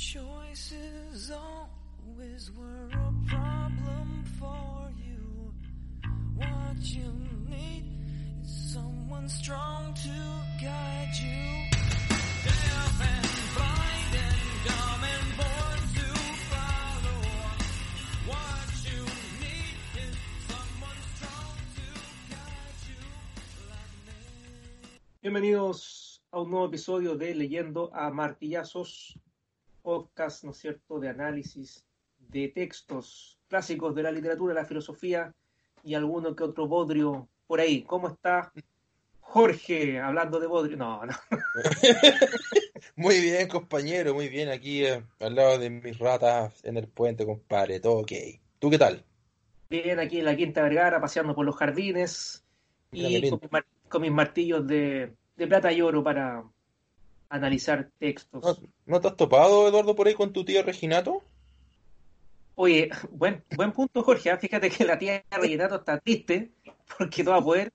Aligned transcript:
choices 0.00 1.30
always 1.30 2.50
were 2.56 2.88
a 2.88 3.12
problem 3.28 4.24
for 4.38 4.90
you. 4.96 5.52
What 6.36 6.80
you 6.80 7.12
need 7.46 7.84
is 8.42 8.72
someone 8.72 9.28
strong 9.28 9.92
to 9.92 10.16
guide 10.64 11.12
you. 11.20 11.68
Deaf 12.44 13.00
and 13.12 13.28
blind 13.52 14.12
and 14.24 14.40
dumb 14.64 15.02
and 15.04 15.28
born 15.36 15.80
to 15.96 16.08
follow. 16.48 17.20
What 18.32 18.70
you 18.88 19.04
need 19.44 19.76
is 20.00 20.16
someone 20.48 21.00
strong 21.12 21.56
to 21.76 21.86
guide 22.32 22.80
you 22.88 23.04
like 23.68 23.94
me. 24.08 24.16
Bienvenidos 25.20 26.22
a 26.32 26.40
un 26.40 26.50
nuevo 26.50 26.68
episodio 26.68 27.16
de 27.16 27.34
Leyendo 27.34 27.90
a 27.92 28.10
Martillazos, 28.10 29.18
podcast, 29.82 30.44
¿no 30.44 30.50
es 30.50 30.58
cierto?, 30.58 30.98
de 31.00 31.08
análisis 31.08 31.84
de 32.18 32.48
textos 32.48 33.38
clásicos 33.48 33.94
de 33.94 34.02
la 34.02 34.12
literatura, 34.12 34.54
la 34.54 34.64
filosofía 34.64 35.34
y 35.82 35.94
alguno 35.94 36.36
que 36.36 36.44
otro 36.44 36.68
bodrio 36.68 37.28
por 37.46 37.60
ahí. 37.60 37.82
¿Cómo 37.82 38.08
está 38.08 38.52
Jorge 39.20 39.98
hablando 39.98 40.38
de 40.38 40.46
bodrio? 40.46 40.76
No, 40.76 41.04
no. 41.04 41.12
Muy 42.96 43.20
bien, 43.20 43.48
compañero, 43.48 44.14
muy 44.14 44.28
bien. 44.28 44.48
Aquí 44.48 44.84
eh, 44.84 45.02
al 45.20 45.34
lado 45.34 45.58
de 45.58 45.70
mis 45.70 45.98
ratas 45.98 46.64
en 46.64 46.76
el 46.76 46.88
puente, 46.88 47.24
compadre. 47.24 47.80
Todo 47.80 47.98
ok. 47.98 48.12
¿Tú 48.58 48.70
qué 48.70 48.78
tal? 48.78 49.04
Bien, 49.68 49.98
aquí 50.00 50.18
en 50.18 50.24
la 50.24 50.36
Quinta 50.36 50.62
Vergara, 50.62 51.00
paseando 51.00 51.34
por 51.34 51.46
los 51.46 51.56
jardines 51.56 52.44
y 52.92 53.30
con, 53.30 53.40
con 53.88 54.02
mis 54.02 54.10
martillos 54.10 54.66
de, 54.66 55.14
de 55.36 55.46
plata 55.46 55.72
y 55.72 55.80
oro 55.80 56.02
para 56.02 56.44
analizar 57.30 57.90
textos. 57.98 58.42
¿No, 58.42 58.68
no 58.86 59.00
te 59.00 59.08
has 59.08 59.16
topado, 59.16 59.68
Eduardo, 59.68 59.94
por 59.94 60.06
ahí 60.06 60.14
con 60.14 60.32
tu 60.32 60.44
tío 60.44 60.62
Reginato? 60.62 61.22
Oye, 62.56 62.90
buen, 63.10 63.42
buen 63.56 63.72
punto, 63.72 64.02
Jorge. 64.02 64.30
¿ah? 64.30 64.36
Fíjate 64.36 64.68
que 64.68 64.84
la 64.84 64.98
tía 64.98 65.24
Reginato 65.30 65.76
está 65.76 65.98
triste 65.98 66.50
porque 66.98 67.24
no 67.24 67.30
va 67.30 67.38
a 67.38 67.44
poder 67.44 67.72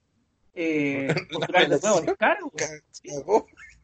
eh, 0.54 1.08
cargo. 2.20 2.52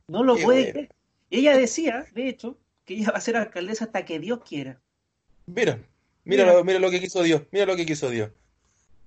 No 0.08 0.24
lo 0.24 0.36
Qué 0.36 0.44
puede 0.44 0.72
creer. 0.72 0.90
Ella 1.30 1.58
decía, 1.58 2.06
de 2.14 2.28
hecho, 2.28 2.58
que 2.86 2.96
ella 2.96 3.12
va 3.12 3.18
a 3.18 3.22
ser 3.22 3.38
alcaldesa 3.38 3.86
hasta 3.86 4.06
que 4.06 4.20
Dios 4.20 4.42
quiera. 4.44 4.82
Mira, 5.48 5.80
mira, 6.26 6.44
Mira. 6.44 6.54
Lo, 6.54 6.64
mira 6.66 6.80
lo 6.80 6.92
que 6.92 7.00
quiso 7.00 7.24
Dios, 7.24 7.44
mira 7.52 7.66
lo 7.66 7.78
que 7.78 7.86
quiso 7.86 8.10
Dios. 8.10 8.32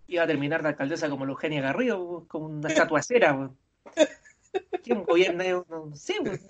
Iba 0.06 0.22
a 0.22 0.26
terminar 0.26 0.62
de 0.62 0.70
alcaldesa 0.70 1.10
como 1.10 1.26
la 1.26 1.32
Eugenia 1.32 1.60
Garrido, 1.60 2.24
como 2.28 2.46
una 2.46 2.68
estatua 2.68 3.00
de 3.00 3.02
cera. 3.02 3.34
weón. 3.34 3.58
¿Quién 4.82 5.04
gobierna? 5.04 5.44
No, 5.68 5.86
no 5.86 5.96
sé. 5.96 6.14
weón. 6.20 6.40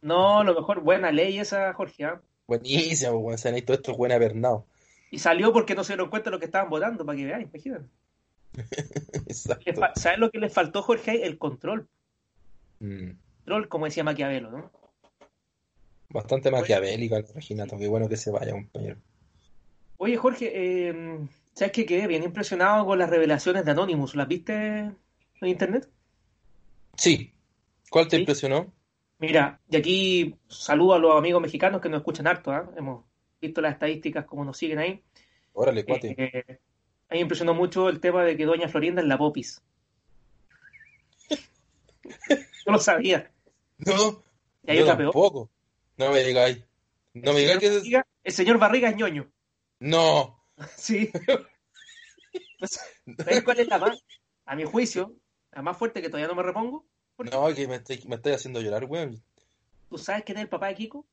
No, 0.00 0.44
lo 0.44 0.54
mejor, 0.54 0.80
buena 0.80 1.10
ley 1.12 1.38
esa, 1.38 1.72
Jorge. 1.72 2.04
¿ah? 2.04 2.20
Buenísimo, 2.46 3.18
weón. 3.18 3.38
Se 3.38 3.48
han 3.48 3.54
visto 3.54 3.72
estos 3.72 3.96
buenos 3.96 4.18
Bernao. 4.18 4.66
Y 5.10 5.18
salió 5.18 5.52
porque 5.52 5.74
no 5.74 5.84
se 5.84 5.92
dieron 5.92 6.10
cuenta 6.10 6.30
de 6.30 6.32
lo 6.32 6.38
que 6.40 6.46
estaban 6.46 6.68
votando, 6.68 7.06
para 7.06 7.16
que 7.16 7.24
vean, 7.24 7.42
imagínate. 7.42 7.86
¿Sabes 9.30 10.18
lo 10.18 10.30
que 10.30 10.38
le 10.38 10.48
faltó, 10.48 10.82
Jorge? 10.82 11.26
El 11.26 11.38
control. 11.38 11.88
Mm, 12.80 13.10
Control, 13.44 13.68
como 13.68 13.84
decía 13.84 14.04
Maquiavelo, 14.04 14.50
¿no? 14.50 14.70
Bastante 16.08 16.50
maquiavélica 16.50 17.16
el 17.16 17.26
Reginato. 17.26 17.76
Qué 17.76 17.88
bueno 17.88 18.08
que 18.08 18.16
se 18.16 18.30
vaya, 18.30 18.52
compañero. 18.52 18.96
Oye, 19.96 20.16
Jorge, 20.16 20.52
eh, 20.54 21.18
¿sabes 21.54 21.72
qué? 21.72 21.86
Quedé 21.86 22.06
bien 22.06 22.22
impresionado 22.22 22.86
con 22.86 22.98
las 22.98 23.10
revelaciones 23.10 23.64
de 23.64 23.72
Anonymous. 23.72 24.14
¿Las 24.14 24.28
viste 24.28 24.54
en 24.54 24.96
internet? 25.42 25.88
Sí. 26.96 27.32
¿Cuál 27.90 28.08
te 28.08 28.16
Sí. 28.16 28.22
impresionó? 28.22 28.72
Mira, 29.18 29.60
y 29.70 29.76
aquí 29.76 30.34
saludo 30.48 30.94
a 30.94 30.98
los 30.98 31.16
amigos 31.16 31.40
mexicanos 31.40 31.80
que 31.80 31.88
nos 31.88 31.98
escuchan 31.98 32.26
harto, 32.26 32.50
¿ah? 32.52 32.70
Hemos 32.76 33.04
visto 33.40 33.60
las 33.60 33.72
estadísticas, 33.74 34.24
como 34.26 34.44
nos 34.44 34.56
siguen 34.56 34.78
ahí. 34.78 35.02
Órale, 35.52 35.84
cuate. 35.84 36.14
Eh, 36.18 36.44
a 36.48 37.14
mí 37.14 37.18
me 37.18 37.20
impresionó 37.20 37.54
mucho 37.54 37.88
el 37.88 38.00
tema 38.00 38.24
de 38.24 38.36
que 38.36 38.44
Doña 38.44 38.68
Florinda 38.68 39.00
es 39.02 39.08
la 39.08 39.18
popis. 39.18 39.62
No 42.66 42.72
lo 42.72 42.78
sabía. 42.78 43.30
No, 43.78 44.22
Y 44.62 44.70
hay 44.70 44.78
yo 44.78 44.84
otra 44.84 44.96
peor. 44.96 45.12
tampoco. 45.12 45.50
No 45.98 46.10
me 46.10 46.24
digáis. 46.24 46.64
No 47.14 47.32
me 47.32 47.40
digáis 47.40 47.58
que... 47.60 47.70
Barriga- 47.70 48.06
el 48.22 48.32
señor 48.32 48.58
Barriga 48.58 48.88
es 48.88 48.96
ñoño. 48.96 49.30
No. 49.80 50.40
Sí. 50.76 51.10
¿Sabes 53.18 53.42
cuál 53.44 53.60
es 53.60 53.68
la 53.68 53.78
más? 53.78 54.02
A 54.46 54.56
mi 54.56 54.64
juicio, 54.64 55.14
la 55.52 55.62
más 55.62 55.76
fuerte 55.76 56.00
que 56.00 56.08
todavía 56.08 56.28
no 56.28 56.34
me 56.34 56.42
repongo. 56.42 56.86
No, 57.18 57.54
que 57.54 57.68
me 57.68 57.76
estoy, 57.76 58.02
me 58.08 58.16
estoy 58.16 58.32
haciendo 58.32 58.60
llorar, 58.60 58.84
weón. 58.84 59.22
¿Tú 59.88 59.98
sabes 59.98 60.24
quién 60.24 60.38
es 60.38 60.42
el 60.42 60.48
papá 60.48 60.68
de 60.68 60.74
Kiko? 60.74 61.06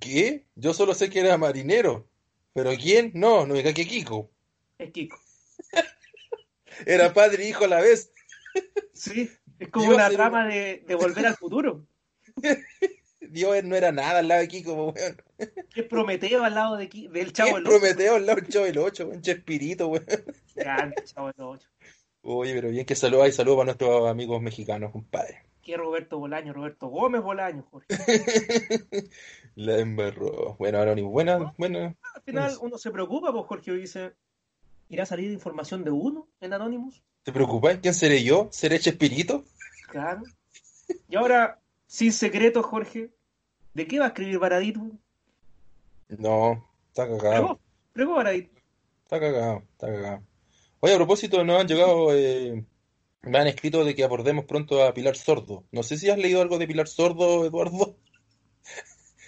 ¿Qué? 0.00 0.44
Yo 0.54 0.72
solo 0.74 0.94
sé 0.94 1.10
que 1.10 1.20
era 1.20 1.36
marinero. 1.38 2.06
¿Pero 2.52 2.70
quién? 2.76 3.10
No, 3.14 3.46
no 3.46 3.54
me 3.54 3.58
diga 3.60 3.72
que 3.72 3.86
Kiko. 3.86 4.30
Es 4.78 4.90
Kiko. 4.92 5.18
Era 6.86 7.12
padre 7.12 7.44
e 7.44 7.48
hijo 7.48 7.64
a 7.64 7.68
la 7.68 7.80
vez. 7.80 8.10
Sí. 8.92 9.30
Es 9.60 9.68
como 9.68 9.90
una 9.90 10.10
trama 10.10 10.46
de, 10.48 10.82
de 10.86 10.94
volver 10.96 11.24
al 11.26 11.36
futuro. 11.36 11.84
Dios 13.20 13.62
no 13.64 13.76
era 13.76 13.92
nada 13.92 14.20
al 14.20 14.26
lado 14.28 14.40
de 14.40 14.48
Kiko, 14.48 14.74
weón. 14.90 15.22
Es 15.38 15.84
Prometeo 15.84 16.42
al 16.42 16.54
lado 16.54 16.76
de 16.76 16.88
Ki- 16.88 17.06
del 17.08 17.26
¿Qué 17.26 17.32
Chavo 17.32 17.56
del 17.56 17.66
Ocho. 17.66 17.78
Prometeo 17.78 18.14
al 18.16 18.26
lado 18.26 18.40
del 18.40 18.48
Chavo 18.48 18.64
del 18.64 18.78
8, 18.78 19.06
weón? 19.06 19.22
Chespirito, 19.22 19.86
weón. 19.88 20.04
Grande, 20.56 20.96
Chavo 21.04 21.28
del 21.28 21.46
Ocho. 21.46 21.68
Oye, 22.30 22.52
pero 22.52 22.68
bien 22.68 22.84
que 22.84 22.94
saludos 22.94 23.28
y 23.28 23.32
saludos 23.32 23.56
para 23.56 23.64
nuestros 23.64 24.06
amigos 24.06 24.42
mexicanos, 24.42 24.92
compadre. 24.92 25.46
Que 25.62 25.78
Roberto 25.78 26.18
Bolaño, 26.18 26.52
Roberto 26.52 26.88
Gómez 26.88 27.22
Bolaño, 27.22 27.66
Jorge. 27.70 27.88
La 29.54 29.78
embarró. 29.78 30.54
Bueno, 30.58 30.78
Anónimo, 30.78 31.08
buena, 31.08 31.54
buena. 31.56 31.96
Al 32.14 32.22
final 32.22 32.52
uno 32.60 32.76
se 32.76 32.90
preocupa, 32.90 33.32
pues 33.32 33.46
Jorge 33.46 33.72
dice, 33.72 34.12
¿irá 34.90 35.04
a 35.04 35.06
salir 35.06 35.32
información 35.32 35.84
de 35.84 35.90
uno 35.90 36.28
en 36.42 36.52
Anonymous? 36.52 37.02
¿Te 37.22 37.32
preocupáis? 37.32 37.78
¿Quién 37.80 37.94
seré 37.94 38.22
yo? 38.22 38.48
¿Seré 38.50 38.78
Chespirito? 38.78 39.44
Claro. 39.90 40.20
Y 41.08 41.16
ahora, 41.16 41.58
sin 41.86 42.12
secreto, 42.12 42.62
Jorge, 42.62 43.10
¿de 43.72 43.86
qué 43.86 44.00
va 44.00 44.04
a 44.04 44.08
escribir 44.08 44.38
Baradit? 44.38 44.76
weón? 44.76 45.00
No, 46.08 46.68
está 46.88 47.08
cagado. 47.08 47.20
Pregó, 47.30 47.60
pregó 47.94 48.14
Baradit. 48.16 48.50
Está 49.04 49.18
cagado, 49.18 49.62
está 49.72 49.86
cagado. 49.86 50.27
Oye, 50.80 50.94
a 50.94 50.96
propósito, 50.96 51.42
nos 51.44 51.60
han 51.60 51.66
llegado, 51.66 52.14
eh, 52.14 52.64
me 53.22 53.38
han 53.38 53.48
escrito 53.48 53.84
de 53.84 53.94
que 53.94 54.04
abordemos 54.04 54.44
pronto 54.44 54.84
a 54.84 54.94
Pilar 54.94 55.16
Sordo. 55.16 55.64
No 55.72 55.82
sé 55.82 55.96
si 55.96 56.08
has 56.08 56.18
leído 56.18 56.40
algo 56.40 56.58
de 56.58 56.68
Pilar 56.68 56.86
Sordo, 56.86 57.44
Eduardo. 57.44 57.96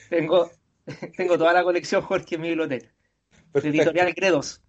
Tengo, 0.09 0.51
tengo 1.17 1.39
toda 1.39 1.53
la 1.53 1.65
colección, 1.65 2.03
Jorge, 2.03 2.37
en 2.37 2.41
mi 2.41 2.49
biblioteca. 2.49 2.93
Perfecto. 3.53 3.77
Editorial 3.77 4.15
Credos. 4.15 4.63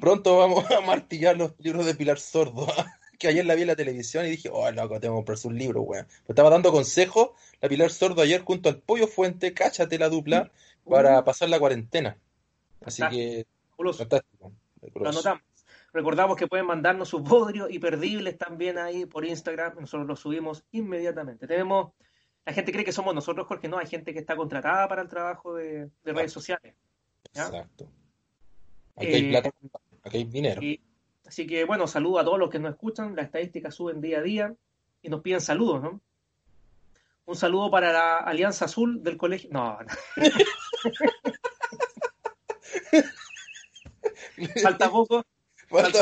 Pronto 0.00 0.36
vamos 0.36 0.70
a 0.70 0.80
martillar 0.82 1.36
los 1.36 1.58
libros 1.58 1.86
de 1.86 1.94
Pilar 1.94 2.18
Sordo. 2.18 2.66
Que 3.18 3.28
ayer 3.28 3.44
la 3.44 3.54
vi 3.54 3.60
en 3.60 3.68
la 3.68 3.76
televisión 3.76 4.24
y 4.24 4.30
dije, 4.30 4.48
oh, 4.50 4.70
loco, 4.70 4.98
tengo 4.98 5.12
que 5.12 5.18
comprarse 5.18 5.46
un 5.46 5.58
libro, 5.58 5.82
weón. 5.82 6.06
Me 6.26 6.32
estaba 6.32 6.48
dando 6.48 6.72
consejos 6.72 7.32
la 7.60 7.68
Pilar 7.68 7.90
Sordo 7.90 8.22
ayer 8.22 8.40
junto 8.40 8.70
al 8.70 8.78
Pollo 8.78 9.06
Fuente, 9.06 9.52
cáchate 9.52 9.98
la 9.98 10.08
dupla, 10.08 10.50
para 10.88 11.22
pasar 11.22 11.50
la 11.50 11.58
cuarentena. 11.58 12.16
Así 12.80 13.02
Fantástico. 13.02 13.50
que, 13.76 13.98
fantástico. 13.98 14.52
Lo 14.94 15.08
anotamos. 15.10 15.42
Recordamos 15.92 16.36
que 16.36 16.46
pueden 16.46 16.66
mandarnos 16.66 17.08
sus 17.08 17.22
bodrios 17.22 17.70
imperdibles 17.70 18.38
también 18.38 18.78
ahí 18.78 19.06
por 19.06 19.24
Instagram. 19.24 19.80
Nosotros 19.80 20.06
los 20.06 20.20
subimos 20.20 20.64
inmediatamente. 20.70 21.46
Tenemos, 21.46 21.92
la 22.44 22.52
gente 22.52 22.72
cree 22.72 22.84
que 22.84 22.92
somos 22.92 23.14
nosotros, 23.14 23.46
Jorge. 23.46 23.68
No, 23.68 23.78
hay 23.78 23.86
gente 23.86 24.12
que 24.12 24.20
está 24.20 24.36
contratada 24.36 24.88
para 24.88 25.02
el 25.02 25.08
trabajo 25.08 25.54
de, 25.54 25.90
de 26.04 26.12
redes 26.12 26.32
sociales. 26.32 26.74
¿Ya? 27.32 27.46
Exacto. 27.46 27.90
Aquí 28.96 29.06
hay 29.06 29.26
Eh, 29.26 29.30
plata, 29.30 29.50
aquí 30.04 30.16
hay 30.18 30.24
dinero. 30.24 30.62
Y- 30.62 30.80
así 31.26 31.46
que, 31.46 31.64
bueno, 31.64 31.86
saludo 31.86 32.18
a 32.20 32.24
todos 32.24 32.38
los 32.38 32.50
que 32.50 32.58
nos 32.58 32.72
escuchan. 32.72 33.16
Las 33.16 33.26
estadísticas 33.26 33.74
suben 33.74 34.00
día 34.00 34.18
a 34.18 34.22
día 34.22 34.54
y 35.02 35.08
nos 35.08 35.20
piden 35.22 35.40
saludos, 35.40 35.82
¿no? 35.82 36.00
Un 37.26 37.36
saludo 37.36 37.70
para 37.70 37.92
la 37.92 38.16
Alianza 38.18 38.64
Azul 38.64 39.02
del 39.02 39.16
colegio. 39.16 39.50
No, 39.52 39.78
no. 39.82 39.88
falta 44.62 44.90
poco. 44.90 45.24
Para. 45.70 45.88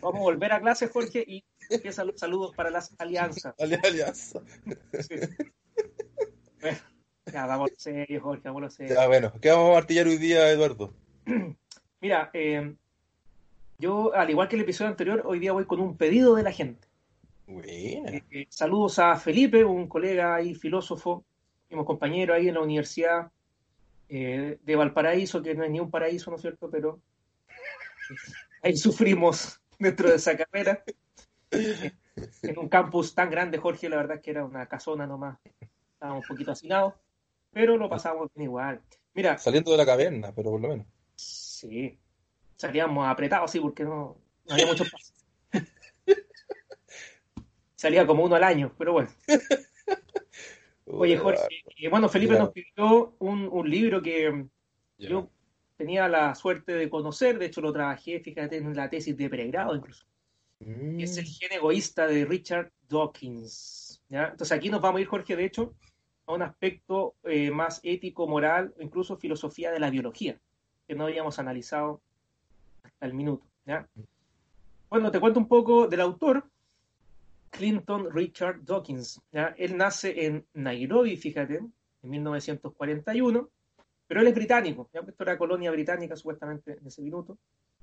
Vamos 0.00 0.20
a 0.20 0.22
volver 0.22 0.52
a 0.52 0.60
clase, 0.60 0.88
Jorge, 0.88 1.24
y 1.26 1.44
empiezan 1.68 2.06
los 2.06 2.20
saludos 2.20 2.54
para 2.54 2.70
las 2.70 2.94
alianzas. 2.98 3.54
Alianza. 3.58 4.40
Bueno, 6.60 6.78
ya, 7.32 7.44
a 7.44 7.66
serio, 7.76 8.20
Jorge, 8.20 8.48
a 8.48 8.70
serio. 8.70 8.94
Ya, 8.94 9.06
bueno, 9.06 9.32
¿qué 9.40 9.50
vamos 9.50 9.70
a 9.70 9.74
martillar 9.74 10.06
hoy 10.06 10.18
día, 10.18 10.50
Eduardo? 10.50 10.92
Mira, 12.00 12.30
eh, 12.32 12.74
yo, 13.78 14.14
al 14.14 14.30
igual 14.30 14.48
que 14.48 14.56
el 14.56 14.62
episodio 14.62 14.90
anterior, 14.90 15.22
hoy 15.24 15.40
día 15.40 15.52
voy 15.52 15.64
con 15.64 15.80
un 15.80 15.96
pedido 15.96 16.34
de 16.36 16.42
la 16.42 16.52
gente. 16.52 16.86
Buena. 17.46 18.10
Eh, 18.10 18.24
eh, 18.30 18.46
saludos 18.50 18.98
a 18.98 19.16
Felipe, 19.16 19.64
un 19.64 19.88
colega 19.88 20.42
y 20.42 20.54
filósofo, 20.54 21.24
mismo 21.68 21.84
compañero 21.84 22.34
ahí 22.34 22.48
en 22.48 22.54
la 22.54 22.60
universidad 22.60 23.30
eh, 24.16 24.58
de 24.62 24.76
Valparaíso, 24.76 25.42
que 25.42 25.56
no 25.56 25.64
es 25.64 25.70
ni 25.70 25.80
un 25.80 25.90
paraíso, 25.90 26.30
¿no 26.30 26.36
es 26.36 26.42
cierto? 26.42 26.70
Pero 26.70 27.00
ahí 28.62 28.76
sufrimos 28.76 29.60
dentro 29.76 30.08
de 30.08 30.16
esa 30.16 30.36
carrera. 30.36 30.84
en 31.50 32.58
un 32.58 32.68
campus 32.68 33.12
tan 33.12 33.28
grande, 33.28 33.58
Jorge, 33.58 33.88
la 33.88 33.96
verdad 33.96 34.18
es 34.18 34.22
que 34.22 34.30
era 34.30 34.44
una 34.44 34.66
casona 34.66 35.04
nomás. 35.04 35.38
Estábamos 35.94 36.24
un 36.24 36.28
poquito 36.28 36.52
hacinados, 36.52 36.94
pero 37.50 37.76
lo 37.76 37.88
pasamos 37.88 38.30
bien 38.34 38.44
igual. 38.44 38.80
Mira, 39.14 39.36
Saliendo 39.36 39.72
de 39.72 39.78
la 39.78 39.86
caverna, 39.86 40.32
pero 40.32 40.52
por 40.52 40.60
lo 40.60 40.68
menos. 40.68 40.86
sí, 41.16 41.98
salíamos 42.56 43.08
apretados, 43.08 43.50
sí, 43.50 43.58
porque 43.58 43.82
no, 43.82 44.16
no 44.46 44.54
había 44.54 44.66
mucho 44.66 44.84
espacio. 44.84 45.14
Salía 47.74 48.06
como 48.06 48.24
uno 48.24 48.36
al 48.36 48.44
año, 48.44 48.72
pero 48.78 48.92
bueno. 48.92 49.08
Oye, 50.98 51.16
Jorge, 51.16 51.62
eh, 51.76 51.88
bueno, 51.88 52.08
Felipe 52.08 52.34
Ya. 52.34 52.40
nos 52.40 52.50
pidió 52.50 53.14
un, 53.18 53.48
un 53.50 53.70
libro 53.70 54.00
que 54.02 54.46
Ya. 54.98 55.08
yo 55.08 55.30
tenía 55.76 56.08
la 56.08 56.34
suerte 56.34 56.72
de 56.72 56.88
conocer, 56.88 57.38
de 57.38 57.46
hecho 57.46 57.60
lo 57.60 57.72
trabajé, 57.72 58.20
fíjate, 58.20 58.56
en 58.56 58.74
la 58.74 58.88
tesis 58.88 59.16
de 59.16 59.28
pregrado 59.28 59.74
incluso. 59.74 60.06
Mm. 60.60 61.00
Es 61.00 61.16
el 61.18 61.26
gen 61.26 61.52
egoísta 61.52 62.06
de 62.06 62.24
Richard 62.24 62.70
Dawkins. 62.88 64.02
¿ya? 64.08 64.28
Entonces 64.28 64.56
aquí 64.56 64.70
nos 64.70 64.80
vamos 64.80 64.98
a 64.98 65.02
ir, 65.02 65.08
Jorge, 65.08 65.36
de 65.36 65.44
hecho, 65.44 65.74
a 66.26 66.32
un 66.32 66.42
aspecto 66.42 67.14
eh, 67.24 67.50
más 67.50 67.80
ético, 67.82 68.26
moral, 68.26 68.72
incluso 68.80 69.16
filosofía 69.16 69.70
de 69.72 69.80
la 69.80 69.90
biología, 69.90 70.38
que 70.86 70.94
no 70.94 71.04
habíamos 71.04 71.38
analizado 71.38 72.00
hasta 72.82 73.06
el 73.06 73.14
minuto. 73.14 73.44
¿ya? 73.66 73.86
Bueno, 74.88 75.10
te 75.10 75.20
cuento 75.20 75.40
un 75.40 75.48
poco 75.48 75.86
del 75.86 76.00
autor, 76.00 76.48
Clinton 77.56 78.10
Richard 78.12 78.64
Dawkins. 78.64 79.20
¿ya? 79.32 79.54
Él 79.56 79.76
nace 79.76 80.26
en 80.26 80.44
Nairobi, 80.54 81.16
fíjate, 81.16 81.58
en 81.58 81.72
1941, 82.10 83.48
pero 84.06 84.20
él 84.20 84.26
es 84.26 84.34
británico, 84.34 84.88
¿ya? 84.92 85.00
esto 85.00 85.22
era 85.22 85.38
colonia 85.38 85.70
británica 85.70 86.16
supuestamente 86.16 86.78
en 86.78 86.86
ese 86.86 87.00
minuto. 87.02 87.38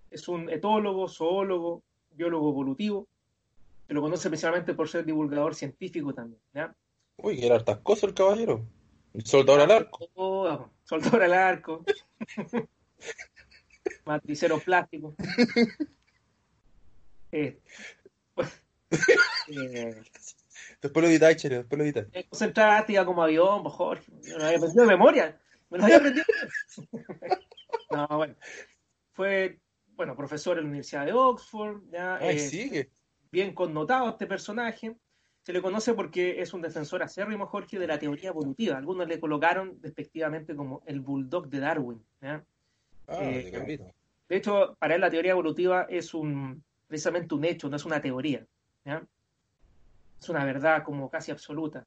Es 0.10 0.28
un 0.28 0.50
etólogo, 0.50 1.08
zoólogo, 1.08 1.84
biólogo 2.12 2.50
evolutivo. 2.50 3.08
Se 3.88 3.94
lo 3.94 4.02
conoce 4.02 4.30
principalmente 4.30 4.74
por 4.74 4.90
ser 4.90 5.06
divulgador 5.06 5.56
científico 5.56 6.14
también. 6.14 6.42
¿ya? 6.54 6.76
Uy, 7.18 7.44
era 7.44 7.56
hartas 7.56 7.80
cosas 7.80 8.10
el 8.10 8.14
caballero. 8.14 8.66
El 9.14 9.26
soldador 9.26 9.62
al 9.62 9.72
arco. 9.72 10.10
Oh, 10.16 10.68
soldador 10.84 11.24
al 11.24 11.34
arco. 11.34 11.86
Matricero 14.06 14.60
plástico. 14.60 15.16
Eh, 17.34 17.62
pues, 18.36 18.62
Después 20.82 21.04
lo 21.04 21.10
editáis, 21.10 21.38
Chere, 21.38 21.58
después 21.58 21.78
lo 21.78 21.84
editáis. 21.84 22.08
Iba 22.90 23.06
como 23.06 23.24
avión, 23.24 23.64
pues, 23.64 23.76
Jorge. 23.76 24.12
Yo 24.24 24.38
lo 24.38 24.46
había 24.46 24.58
aprendido 24.58 24.84
de 24.84 24.90
memoria. 24.90 25.40
Me 25.70 25.78
lo 25.78 25.84
había 25.84 25.98
aprendido. 25.98 26.26
no, 27.92 28.08
bueno. 28.08 28.36
Fue, 29.14 29.60
bueno, 29.96 30.16
profesor 30.16 30.58
en 30.58 30.64
la 30.64 30.70
Universidad 30.70 31.06
de 31.06 31.14
Oxford. 31.14 31.82
Ya, 31.92 32.16
Ay, 32.18 32.38
eh, 32.38 32.40
sigue. 32.40 32.90
bien 33.32 33.54
connotado 33.54 34.10
este 34.10 34.26
personaje. 34.26 34.96
Se 35.44 35.54
le 35.54 35.62
conoce 35.62 35.94
porque 35.94 36.42
es 36.42 36.54
un 36.54 36.62
defensor 36.62 37.02
acérrimo, 37.04 37.48
Jorge, 37.48 37.80
de 37.80 37.88
la 37.88 38.00
teoría 38.00 38.30
evolutiva. 38.30 38.78
Algunos 38.78 39.08
le 39.08 39.20
colocaron 39.20 39.80
despectivamente 39.82 40.56
como 40.56 40.84
el 40.86 41.00
bulldog 41.00 41.48
de 41.48 41.60
Darwin. 41.60 42.04
¿ya? 42.22 42.44
Ah, 43.08 43.20
eh. 43.22 43.80
De 44.30 44.36
hecho, 44.36 44.76
para 44.80 44.96
él 44.96 45.02
la 45.02 45.10
teoría 45.10 45.32
evolutiva 45.32 45.88
es 45.90 46.14
un 46.14 46.64
precisamente 46.88 47.34
un 47.34 47.46
hecho, 47.46 47.70
no 47.70 47.78
es 47.78 47.86
una 47.86 48.02
teoría. 48.02 48.46
¿ya? 48.84 49.04
Es 50.22 50.30
una 50.30 50.46
verdad 50.46 50.84
como 50.84 51.10
casi 51.10 51.32
absoluta. 51.32 51.86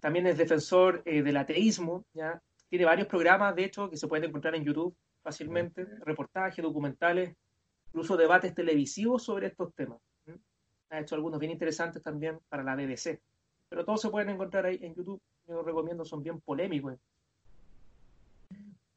También 0.00 0.26
es 0.26 0.36
defensor 0.36 1.02
eh, 1.04 1.22
del 1.22 1.36
ateísmo. 1.36 2.04
¿ya? 2.12 2.42
Tiene 2.68 2.84
varios 2.84 3.06
programas, 3.06 3.54
de 3.54 3.64
hecho, 3.64 3.88
que 3.88 3.96
se 3.96 4.08
pueden 4.08 4.28
encontrar 4.28 4.56
en 4.56 4.64
YouTube 4.64 4.94
fácilmente, 5.22 5.86
reportajes, 6.00 6.62
documentales, 6.62 7.34
incluso 7.86 8.16
debates 8.16 8.54
televisivos 8.54 9.22
sobre 9.22 9.46
estos 9.46 9.72
temas. 9.74 9.98
Ha 10.90 11.00
hecho 11.00 11.14
algunos 11.14 11.40
bien 11.40 11.52
interesantes 11.52 12.02
también 12.02 12.38
para 12.48 12.62
la 12.62 12.76
BBC. 12.76 13.20
Pero 13.68 13.84
todos 13.84 14.02
se 14.02 14.10
pueden 14.10 14.30
encontrar 14.30 14.66
ahí 14.66 14.78
en 14.82 14.94
YouTube. 14.94 15.20
Yo 15.46 15.54
los 15.54 15.64
recomiendo, 15.64 16.04
son 16.04 16.22
bien 16.22 16.40
polémicos. 16.40 16.98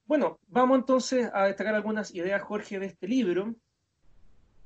Bueno, 0.06 0.39
vamos 0.48 0.80
entonces 0.80 1.30
a 1.33 1.45
destacar 1.45 1.75
algunas 1.75 2.13
ideas, 2.13 2.42
Jorge, 2.42 2.80
de 2.80 2.88
este 2.88 3.07
libro, 3.07 3.56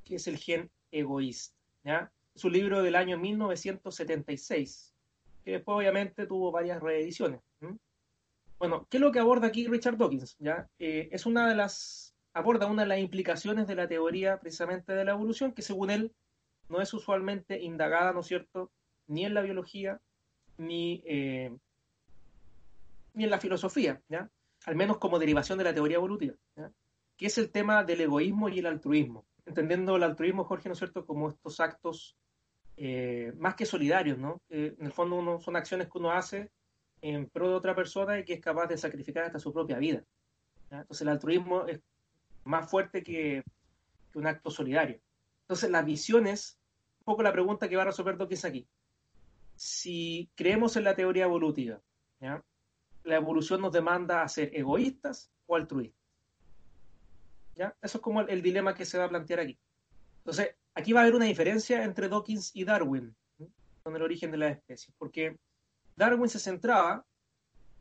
que 0.04 0.16
es 0.16 0.26
El 0.26 0.38
gen 0.38 0.70
egoísta. 0.90 1.56
¿ya? 1.84 2.10
Es 2.34 2.44
un 2.44 2.52
libro 2.52 2.82
del 2.82 2.96
año 2.96 3.18
1976, 3.18 4.94
que 5.44 5.50
después 5.52 5.76
obviamente 5.76 6.26
tuvo 6.26 6.50
varias 6.50 6.82
reediciones. 6.82 7.40
Bueno, 8.58 8.86
¿qué 8.88 8.98
es 8.98 9.00
lo 9.00 9.10
que 9.10 9.18
aborda 9.18 9.48
aquí 9.48 9.66
Richard 9.66 9.96
Dawkins? 9.96 10.36
¿ya? 10.38 10.68
Eh, 10.78 11.08
es 11.10 11.26
una 11.26 11.48
de 11.48 11.54
las, 11.56 12.14
aborda 12.32 12.66
una 12.66 12.82
de 12.82 12.88
las 12.88 13.00
implicaciones 13.00 13.66
de 13.66 13.74
la 13.74 13.88
teoría 13.88 14.38
precisamente 14.38 14.92
de 14.92 15.04
la 15.04 15.12
evolución, 15.12 15.52
que 15.52 15.62
según 15.62 15.90
él 15.90 16.14
no 16.68 16.80
es 16.80 16.94
usualmente 16.94 17.60
indagada, 17.60 18.12
¿no 18.12 18.20
es 18.20 18.26
cierto?, 18.26 18.70
ni 19.08 19.24
en 19.24 19.34
la 19.34 19.42
biología, 19.42 20.00
ni, 20.56 21.02
eh, 21.04 21.54
ni 23.14 23.24
en 23.24 23.30
la 23.30 23.40
filosofía, 23.40 24.00
¿ya? 24.08 24.30
al 24.64 24.76
menos 24.76 24.98
como 24.98 25.18
derivación 25.18 25.58
de 25.58 25.64
la 25.64 25.74
teoría 25.74 25.96
evolutiva, 25.96 26.34
¿ya? 26.56 26.72
que 27.16 27.26
es 27.26 27.36
el 27.36 27.50
tema 27.50 27.84
del 27.84 28.02
egoísmo 28.02 28.48
y 28.48 28.60
el 28.60 28.66
altruismo. 28.66 29.26
Entendiendo 29.44 29.96
el 29.96 30.04
altruismo, 30.04 30.44
Jorge, 30.44 30.68
¿no 30.68 30.74
es 30.74 30.78
cierto?, 30.78 31.04
como 31.04 31.28
estos 31.28 31.58
actos 31.60 32.16
eh, 32.84 33.32
más 33.38 33.54
que 33.54 33.64
solidarios, 33.64 34.18
¿no? 34.18 34.42
En 34.48 34.74
el 34.80 34.90
fondo 34.90 35.38
son 35.38 35.54
acciones 35.54 35.86
que 35.86 35.98
uno 35.98 36.10
hace 36.10 36.50
en 37.00 37.28
pro 37.28 37.48
de 37.48 37.54
otra 37.54 37.76
persona 37.76 38.18
y 38.18 38.24
que 38.24 38.32
es 38.32 38.40
capaz 38.40 38.66
de 38.66 38.76
sacrificar 38.76 39.22
hasta 39.22 39.38
su 39.38 39.52
propia 39.52 39.78
vida. 39.78 40.02
¿ya? 40.68 40.80
Entonces 40.80 41.02
el 41.02 41.10
altruismo 41.10 41.64
es 41.66 41.80
más 42.42 42.68
fuerte 42.68 43.04
que, 43.04 43.44
que 44.12 44.18
un 44.18 44.26
acto 44.26 44.50
solidario. 44.50 45.00
Entonces 45.42 45.70
las 45.70 45.86
visiones, 45.86 46.58
un 46.98 47.04
poco 47.04 47.22
la 47.22 47.30
pregunta 47.30 47.68
que 47.68 47.76
va 47.76 47.82
a 47.82 47.86
resolver 47.86 48.16
Dawkins 48.16 48.44
aquí. 48.44 48.66
Si 49.54 50.28
creemos 50.34 50.74
en 50.76 50.82
la 50.82 50.96
teoría 50.96 51.26
evolutiva, 51.26 51.80
¿ya? 52.18 52.42
la 53.04 53.14
evolución 53.14 53.60
nos 53.60 53.72
demanda 53.72 54.22
a 54.22 54.28
ser 54.28 54.50
egoístas 54.56 55.30
o 55.46 55.54
altruistas. 55.54 56.02
¿Ya? 57.54 57.76
Eso 57.80 57.98
es 57.98 58.02
como 58.02 58.22
el, 58.22 58.30
el 58.30 58.42
dilema 58.42 58.74
que 58.74 58.84
se 58.84 58.98
va 58.98 59.04
a 59.04 59.08
plantear 59.08 59.38
aquí. 59.38 59.56
Entonces, 60.18 60.56
aquí 60.74 60.92
va 60.92 61.00
a 61.00 61.02
haber 61.02 61.14
una 61.14 61.26
diferencia 61.26 61.84
entre 61.84 62.08
Dawkins 62.08 62.50
y 62.54 62.64
Darwin 62.64 63.14
con 63.82 63.96
el 63.96 64.02
origen 64.02 64.30
de 64.30 64.38
las 64.38 64.52
especies, 64.52 64.94
porque 64.96 65.36
Darwin 65.96 66.28
se 66.28 66.38
centraba 66.38 67.04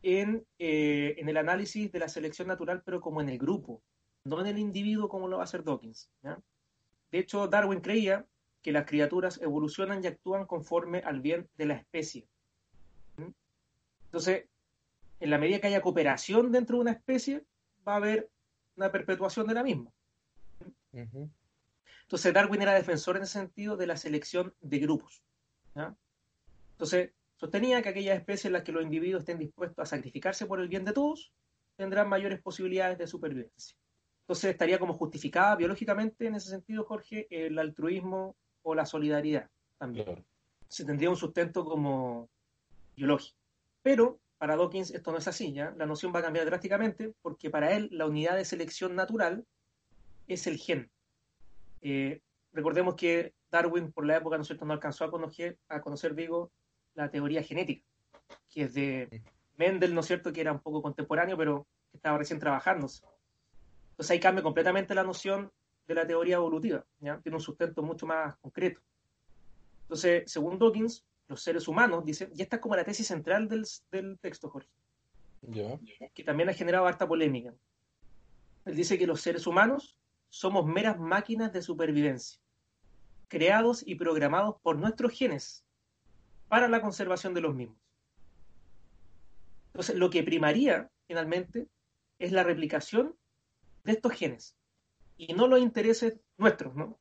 en, 0.02 0.46
eh, 0.58 1.16
en, 1.18 1.30
el 1.30 1.38
análisis 1.38 1.92
de 1.92 2.00
la 2.00 2.10
selección 2.10 2.48
natural, 2.48 2.82
pero 2.84 3.00
como 3.00 3.22
en 3.22 3.30
el 3.30 3.38
grupo, 3.38 3.84
no 4.24 4.42
en 4.42 4.48
el 4.48 4.58
individuo 4.58 5.08
como 5.10 5.28
lo 5.28 5.38
va 5.38 5.44
a 5.44 5.46
hacer 5.46 5.64
Dawkins. 5.64 6.10
De 6.24 7.20
hecho, 7.20 7.48
Darwin 7.48 7.82
creía 7.82 8.26
que 8.64 8.72
las 8.72 8.86
criaturas 8.86 9.40
evolucionan 9.42 10.04
y 10.04 10.08
actúan 10.08 10.46
conforme 10.46 11.00
al 11.00 11.22
bien 11.22 11.48
de 11.58 11.66
la 11.66 11.76
especie. 11.76 12.28
Entonces, 14.06 14.46
en 15.20 15.30
la 15.30 15.38
medida 15.38 15.60
que 15.60 15.68
haya 15.68 15.82
cooperación 15.82 16.52
dentro 16.52 16.78
de 16.78 16.82
una 16.82 16.92
especie, 16.92 17.46
va 17.88 17.94
a 17.94 17.98
haber 17.98 18.30
una 18.76 18.92
perpetuación 18.92 19.48
de 19.48 19.54
la 19.54 19.64
misma. 19.64 19.92
Uh. 20.94 21.30
Entonces 22.12 22.34
Darwin 22.34 22.62
era 22.62 22.74
defensor 22.74 23.16
en 23.16 23.24
ese 23.24 23.40
sentido 23.40 23.78
de 23.78 23.88
la 23.88 23.96
selección 23.96 24.54
de 24.60 24.80
grupos. 24.80 25.24
¿ya? 25.74 25.96
Entonces 26.74 27.14
sostenía 27.38 27.82
que 27.82 27.88
aquellas 27.88 28.18
especies 28.18 28.48
en 28.48 28.54
las 28.54 28.64
que 28.64 28.74
los 28.74 28.84
individuos 28.84 29.22
estén 29.22 29.40
dispuestos 29.40 29.82
a 29.82 29.86
sacrificarse 29.86 30.46
por 30.46 30.60
el 30.60 30.68
bien 30.68 30.84
de 30.84 30.92
todos 30.92 31.32
tendrán 31.78 32.10
mayores 32.10 32.42
posibilidades 32.42 32.98
de 32.98 33.08
supervivencia. 33.08 33.78
Entonces 34.24 34.52
estaría 34.52 34.78
como 34.78 34.94
justificada 34.96 35.56
biológicamente 35.56 36.28
en 36.28 36.36
ese 36.36 36.50
sentido, 36.50 36.84
Jorge, 36.84 37.28
el 37.30 37.58
altruismo 37.58 38.36
o 38.62 38.76
la 38.76 38.86
solidaridad 38.86 39.50
también. 39.78 40.04
Claro. 40.04 40.26
Se 40.68 40.84
tendría 40.84 41.10
un 41.10 41.16
sustento 41.16 41.64
como 41.64 42.30
biológico. 42.94 43.38
Pero 43.84 44.20
para 44.38 44.58
Dawkins 44.58 44.92
esto 44.92 45.14
no 45.14 45.20
es 45.20 45.30
así, 45.30 45.54
¿ya? 45.54 45.74
La 45.78 45.86
noción 45.86 46.12
va 46.14 46.20
a 46.20 46.24
cambiar 46.24 46.46
drásticamente 46.46 47.14
porque 47.22 47.50
para 47.50 47.72
él 47.72 47.88
la 47.94 48.06
unidad 48.06 48.36
de 48.36 48.44
selección 48.44 48.98
natural 48.98 49.46
es 50.28 50.46
el 50.46 50.58
gen. 50.58 50.92
Eh, 51.82 52.22
recordemos 52.54 52.96
que 52.96 53.34
Darwin 53.50 53.92
por 53.92 54.06
la 54.06 54.18
época 54.18 54.38
¿no, 54.38 54.44
cierto? 54.44 54.66
no 54.66 54.74
alcanzó 54.74 55.04
a 55.06 55.12
conocer, 55.12 55.58
a 55.68 55.82
conocer, 55.82 56.16
digo, 56.16 56.52
la 56.94 57.10
teoría 57.10 57.44
genética, 57.44 57.86
que 58.50 58.64
es 58.64 58.74
de 58.74 59.22
Mendel, 59.58 59.94
¿no 59.94 60.02
es 60.02 60.08
cierto?, 60.08 60.32
que 60.32 60.42
era 60.42 60.52
un 60.52 60.60
poco 60.60 60.82
contemporáneo, 60.82 61.38
pero 61.38 61.68
que 61.92 61.98
estaba 61.98 62.18
recién 62.18 62.40
trabajándose. 62.40 63.04
Entonces 63.92 64.12
ahí 64.12 64.20
cambia 64.20 64.44
completamente 64.44 64.96
la 64.96 65.04
noción 65.04 65.52
de 65.88 65.96
la 65.96 66.08
teoría 66.08 66.36
evolutiva, 66.36 66.86
¿ya? 67.00 67.20
Tiene 67.20 67.36
un 67.36 67.42
sustento 67.42 67.84
mucho 67.84 68.06
más 68.06 68.36
concreto. 68.38 68.82
Entonces, 69.84 70.32
según 70.32 70.58
Dawkins, 70.58 71.04
los 71.28 71.42
seres 71.44 71.68
humanos, 71.68 72.06
dice, 72.06 72.30
y 72.34 72.42
esta 72.42 72.58
es 72.58 72.62
como 72.62 72.76
la 72.76 72.84
tesis 72.84 73.08
central 73.08 73.48
del, 73.48 73.66
del 73.92 74.18
texto, 74.20 74.50
Jorge, 74.50 74.70
Ya. 75.42 75.80
que 76.14 76.24
también 76.24 76.50
ha 76.50 76.54
generado 76.54 76.88
harta 76.88 77.08
polémica. 77.08 77.54
Él 78.66 78.76
dice 78.76 78.98
que 78.98 79.08
los 79.08 79.22
seres 79.22 79.48
humanos 79.48 79.98
somos 80.32 80.66
meras 80.66 80.98
máquinas 80.98 81.52
de 81.52 81.62
supervivencia, 81.62 82.40
creados 83.28 83.84
y 83.86 83.96
programados 83.96 84.56
por 84.62 84.78
nuestros 84.78 85.12
genes 85.12 85.66
para 86.48 86.70
la 86.70 86.82
conservación 86.82 87.34
de 87.34 87.42
los 87.42 87.54
mismos. 87.54 87.78
Entonces, 89.68 89.96
lo 89.96 90.10
que 90.10 90.24
primaría 90.24 90.90
finalmente 91.06 91.68
es 92.18 92.32
la 92.32 92.44
replicación 92.44 93.16
de 93.84 93.92
estos 93.92 94.14
genes 94.14 94.56
y 95.18 95.34
no 95.34 95.48
los 95.48 95.60
intereses 95.60 96.20
nuestros, 96.38 96.76
¿no? 96.76 96.98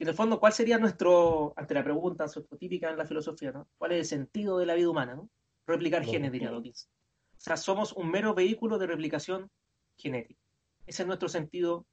en 0.00 0.08
el 0.08 0.14
fondo, 0.14 0.40
¿cuál 0.40 0.52
sería 0.52 0.78
nuestro, 0.78 1.52
ante 1.56 1.74
la 1.74 1.84
pregunta 1.84 2.24
típica 2.58 2.90
en 2.90 2.96
la 2.96 3.04
filosofía, 3.04 3.52
¿no? 3.52 3.68
¿Cuál 3.76 3.92
es 3.92 3.98
el 3.98 4.06
sentido 4.06 4.56
de 4.56 4.64
la 4.64 4.74
vida 4.74 4.88
humana, 4.88 5.14
¿no? 5.14 5.28
Replicar 5.66 6.04
genes, 6.04 6.32
diría 6.32 6.50
Dawkins. 6.50 6.88
O 7.32 7.40
sea, 7.40 7.58
somos 7.58 7.92
un 7.92 8.10
mero 8.10 8.34
vehículo 8.34 8.78
de 8.78 8.86
replicación 8.86 9.50
genética. 9.98 10.40
Ese 10.86 11.02
es 11.02 11.06
nuestro 11.06 11.28
sentido, 11.28 11.86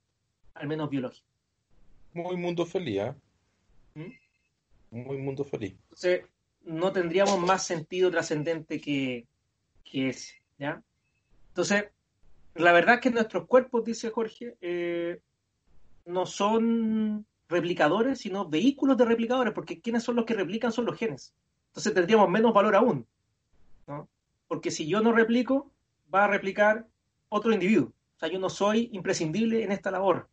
al 0.59 0.67
menos 0.67 0.89
biológico. 0.89 1.27
Muy 2.13 2.35
mundo 2.37 2.65
feliz, 2.65 2.99
¿eh? 2.99 3.15
¿Mm? 3.95 4.97
Muy 5.03 5.17
mundo 5.17 5.43
feliz. 5.43 5.73
Entonces, 5.83 6.25
no 6.63 6.91
tendríamos 6.91 7.39
más 7.39 7.65
sentido 7.65 8.11
trascendente 8.11 8.79
que, 8.81 9.25
que 9.83 10.09
ese, 10.09 10.35
¿ya? 10.57 10.81
Entonces, 11.49 11.85
la 12.55 12.71
verdad 12.71 12.95
es 12.95 13.01
que 13.01 13.11
nuestros 13.11 13.45
cuerpos, 13.47 13.85
dice 13.85 14.09
Jorge, 14.09 14.57
eh, 14.61 15.19
no 16.05 16.25
son 16.25 17.25
replicadores, 17.49 18.19
sino 18.19 18.49
vehículos 18.49 18.97
de 18.97 19.05
replicadores, 19.05 19.53
porque 19.53 19.79
quienes 19.79 20.03
son 20.03 20.15
los 20.15 20.25
que 20.25 20.33
replican 20.33 20.71
son 20.71 20.85
los 20.85 20.97
genes. 20.97 21.33
Entonces 21.69 21.93
tendríamos 21.93 22.29
menos 22.29 22.53
valor 22.53 22.75
aún, 22.75 23.07
¿no? 23.85 24.09
Porque 24.47 24.71
si 24.71 24.87
yo 24.87 25.01
no 25.01 25.11
replico, 25.11 25.71
va 26.13 26.25
a 26.25 26.27
replicar 26.27 26.87
otro 27.29 27.51
individuo. 27.51 27.91
O 28.15 28.19
sea, 28.19 28.29
yo 28.29 28.39
no 28.39 28.49
soy 28.49 28.89
imprescindible 28.93 29.63
en 29.63 29.71
esta 29.71 29.91
labor. 29.91 30.27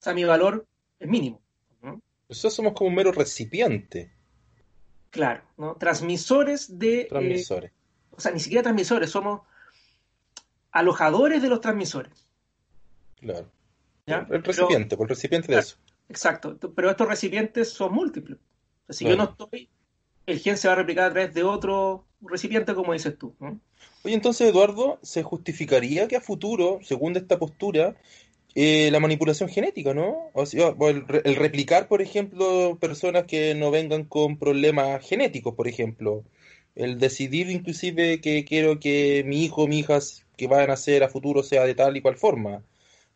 O 0.00 0.02
sea, 0.02 0.14
mi 0.14 0.24
valor 0.24 0.66
es 0.98 1.08
mínimo. 1.08 1.40
¿no? 1.82 2.00
Nosotros 2.28 2.54
somos 2.54 2.72
como 2.72 2.88
un 2.88 2.96
mero 2.96 3.12
recipiente. 3.12 4.10
Claro, 5.10 5.42
¿no? 5.58 5.74
Transmisores 5.76 6.78
de... 6.78 7.04
Transmisores. 7.04 7.70
eh, 7.70 7.74
o 8.10 8.20
sea, 8.20 8.32
ni 8.32 8.40
siquiera 8.40 8.62
transmisores, 8.62 9.10
somos 9.10 9.42
alojadores 10.72 11.42
de 11.42 11.48
los 11.48 11.60
transmisores. 11.60 12.26
Claro. 13.20 13.50
¿ya? 14.06 14.26
El 14.30 14.42
recipiente, 14.42 14.96
por 14.96 15.06
el 15.06 15.10
recipiente 15.10 15.48
de 15.48 15.54
Claro. 15.54 15.66
eso. 15.66 15.76
Exacto, 16.08 16.58
pero 16.74 16.90
estos 16.90 17.06
recipientes 17.08 17.70
son 17.70 17.92
múltiples. 17.92 18.38
O 18.38 18.92
sea, 18.92 18.94
si 18.94 19.04
yo 19.04 19.16
no 19.16 19.24
estoy, 19.24 19.68
el 20.26 20.38
gen 20.40 20.56
se 20.56 20.66
va 20.68 20.72
a 20.74 20.76
replicar 20.76 21.04
a 21.10 21.12
través 21.12 21.34
de 21.34 21.44
otro 21.44 22.06
recipiente, 22.20 22.74
como 22.74 22.92
dices 22.92 23.16
tú. 23.16 23.34
¿no? 23.38 23.60
Oye, 24.02 24.14
entonces, 24.14 24.48
Eduardo, 24.48 24.98
¿se 25.02 25.22
justificaría 25.22 26.08
que 26.08 26.16
a 26.16 26.20
futuro, 26.20 26.80
según 26.82 27.16
esta 27.16 27.38
postura, 27.38 27.96
eh, 28.54 28.90
la 28.90 29.00
manipulación 29.00 29.48
genética, 29.48 29.94
¿no? 29.94 30.30
O 30.32 30.44
el, 30.88 31.06
re- 31.06 31.22
el 31.24 31.36
replicar, 31.36 31.88
por 31.88 32.02
ejemplo, 32.02 32.76
personas 32.80 33.24
que 33.24 33.54
no 33.54 33.70
vengan 33.70 34.04
con 34.04 34.38
problemas 34.38 35.06
genéticos, 35.06 35.54
por 35.54 35.68
ejemplo. 35.68 36.24
El 36.74 36.98
decidir 36.98 37.50
inclusive 37.50 38.20
que 38.20 38.44
quiero 38.44 38.78
que 38.78 39.22
mi 39.26 39.44
hijo 39.44 39.62
o 39.64 39.66
mi 39.66 39.80
hija 39.80 39.98
que 40.36 40.46
vayan 40.46 40.64
a 40.64 40.72
nacer 40.74 41.02
a 41.02 41.08
futuro 41.08 41.42
sea 41.42 41.64
de 41.64 41.74
tal 41.74 41.96
y 41.96 42.00
cual 42.00 42.16
forma. 42.16 42.62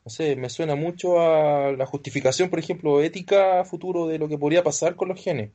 No 0.04 0.10
sé, 0.10 0.36
me 0.36 0.50
suena 0.50 0.74
mucho 0.74 1.18
a 1.20 1.72
la 1.72 1.86
justificación, 1.86 2.50
por 2.50 2.58
ejemplo, 2.58 3.00
ética 3.00 3.60
a 3.60 3.64
futuro 3.64 4.06
de 4.06 4.18
lo 4.18 4.28
que 4.28 4.36
podría 4.36 4.62
pasar 4.62 4.96
con 4.96 5.08
los 5.08 5.22
genes. 5.22 5.50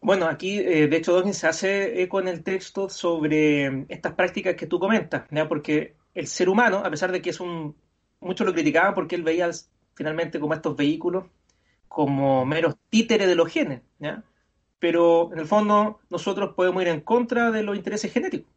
Bueno, 0.00 0.26
aquí, 0.26 0.58
eh, 0.58 0.88
de 0.88 0.96
hecho, 0.96 1.14
Dawkins 1.14 1.36
se 1.36 1.46
hace 1.46 2.02
eco 2.02 2.18
en 2.18 2.26
el 2.26 2.42
texto 2.42 2.88
sobre 2.88 3.66
eh, 3.66 3.84
estas 3.88 4.14
prácticas 4.14 4.56
que 4.56 4.66
tú 4.66 4.80
comentas, 4.80 5.22
¿ya? 5.30 5.46
Porque 5.46 5.94
el 6.12 6.26
ser 6.26 6.48
humano, 6.48 6.78
a 6.84 6.90
pesar 6.90 7.12
de 7.12 7.22
que 7.22 7.30
es 7.30 7.38
un... 7.38 7.76
Muchos 8.22 8.46
lo 8.46 8.52
criticaban 8.52 8.94
porque 8.94 9.16
él 9.16 9.22
veía 9.22 9.50
finalmente 9.94 10.40
como 10.40 10.54
estos 10.54 10.76
vehículos 10.76 11.24
como 11.88 12.46
meros 12.46 12.76
títeres 12.88 13.28
de 13.28 13.34
los 13.34 13.52
genes, 13.52 13.82
¿ya? 13.98 14.22
Pero 14.78 15.30
en 15.32 15.40
el 15.40 15.46
fondo 15.46 16.00
nosotros 16.08 16.54
podemos 16.54 16.80
ir 16.82 16.88
en 16.88 17.02
contra 17.02 17.50
de 17.50 17.62
los 17.62 17.76
intereses 17.76 18.10
genéticos. 18.12 18.50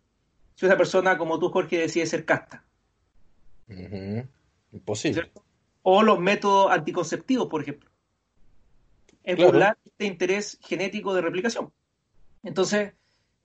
Si 0.55 0.65
una 0.65 0.77
persona 0.77 1.17
como 1.17 1.37
tú, 1.37 1.49
Jorge, 1.49 1.77
decide 1.77 2.05
ser 2.05 2.23
casta. 2.23 2.63
Imposible. 4.71 5.21
¿cierto? 5.21 5.43
O 5.83 6.01
los 6.01 6.19
métodos 6.19 6.71
anticonceptivos, 6.71 7.47
por 7.47 7.61
ejemplo. 7.61 7.89
Es 9.23 9.35
Claro. 9.35 9.51
burlar 9.51 9.77
este 9.83 10.05
interés 10.05 10.57
genético 10.61 11.13
de 11.13 11.21
replicación. 11.21 11.73
Entonces, 12.41 12.93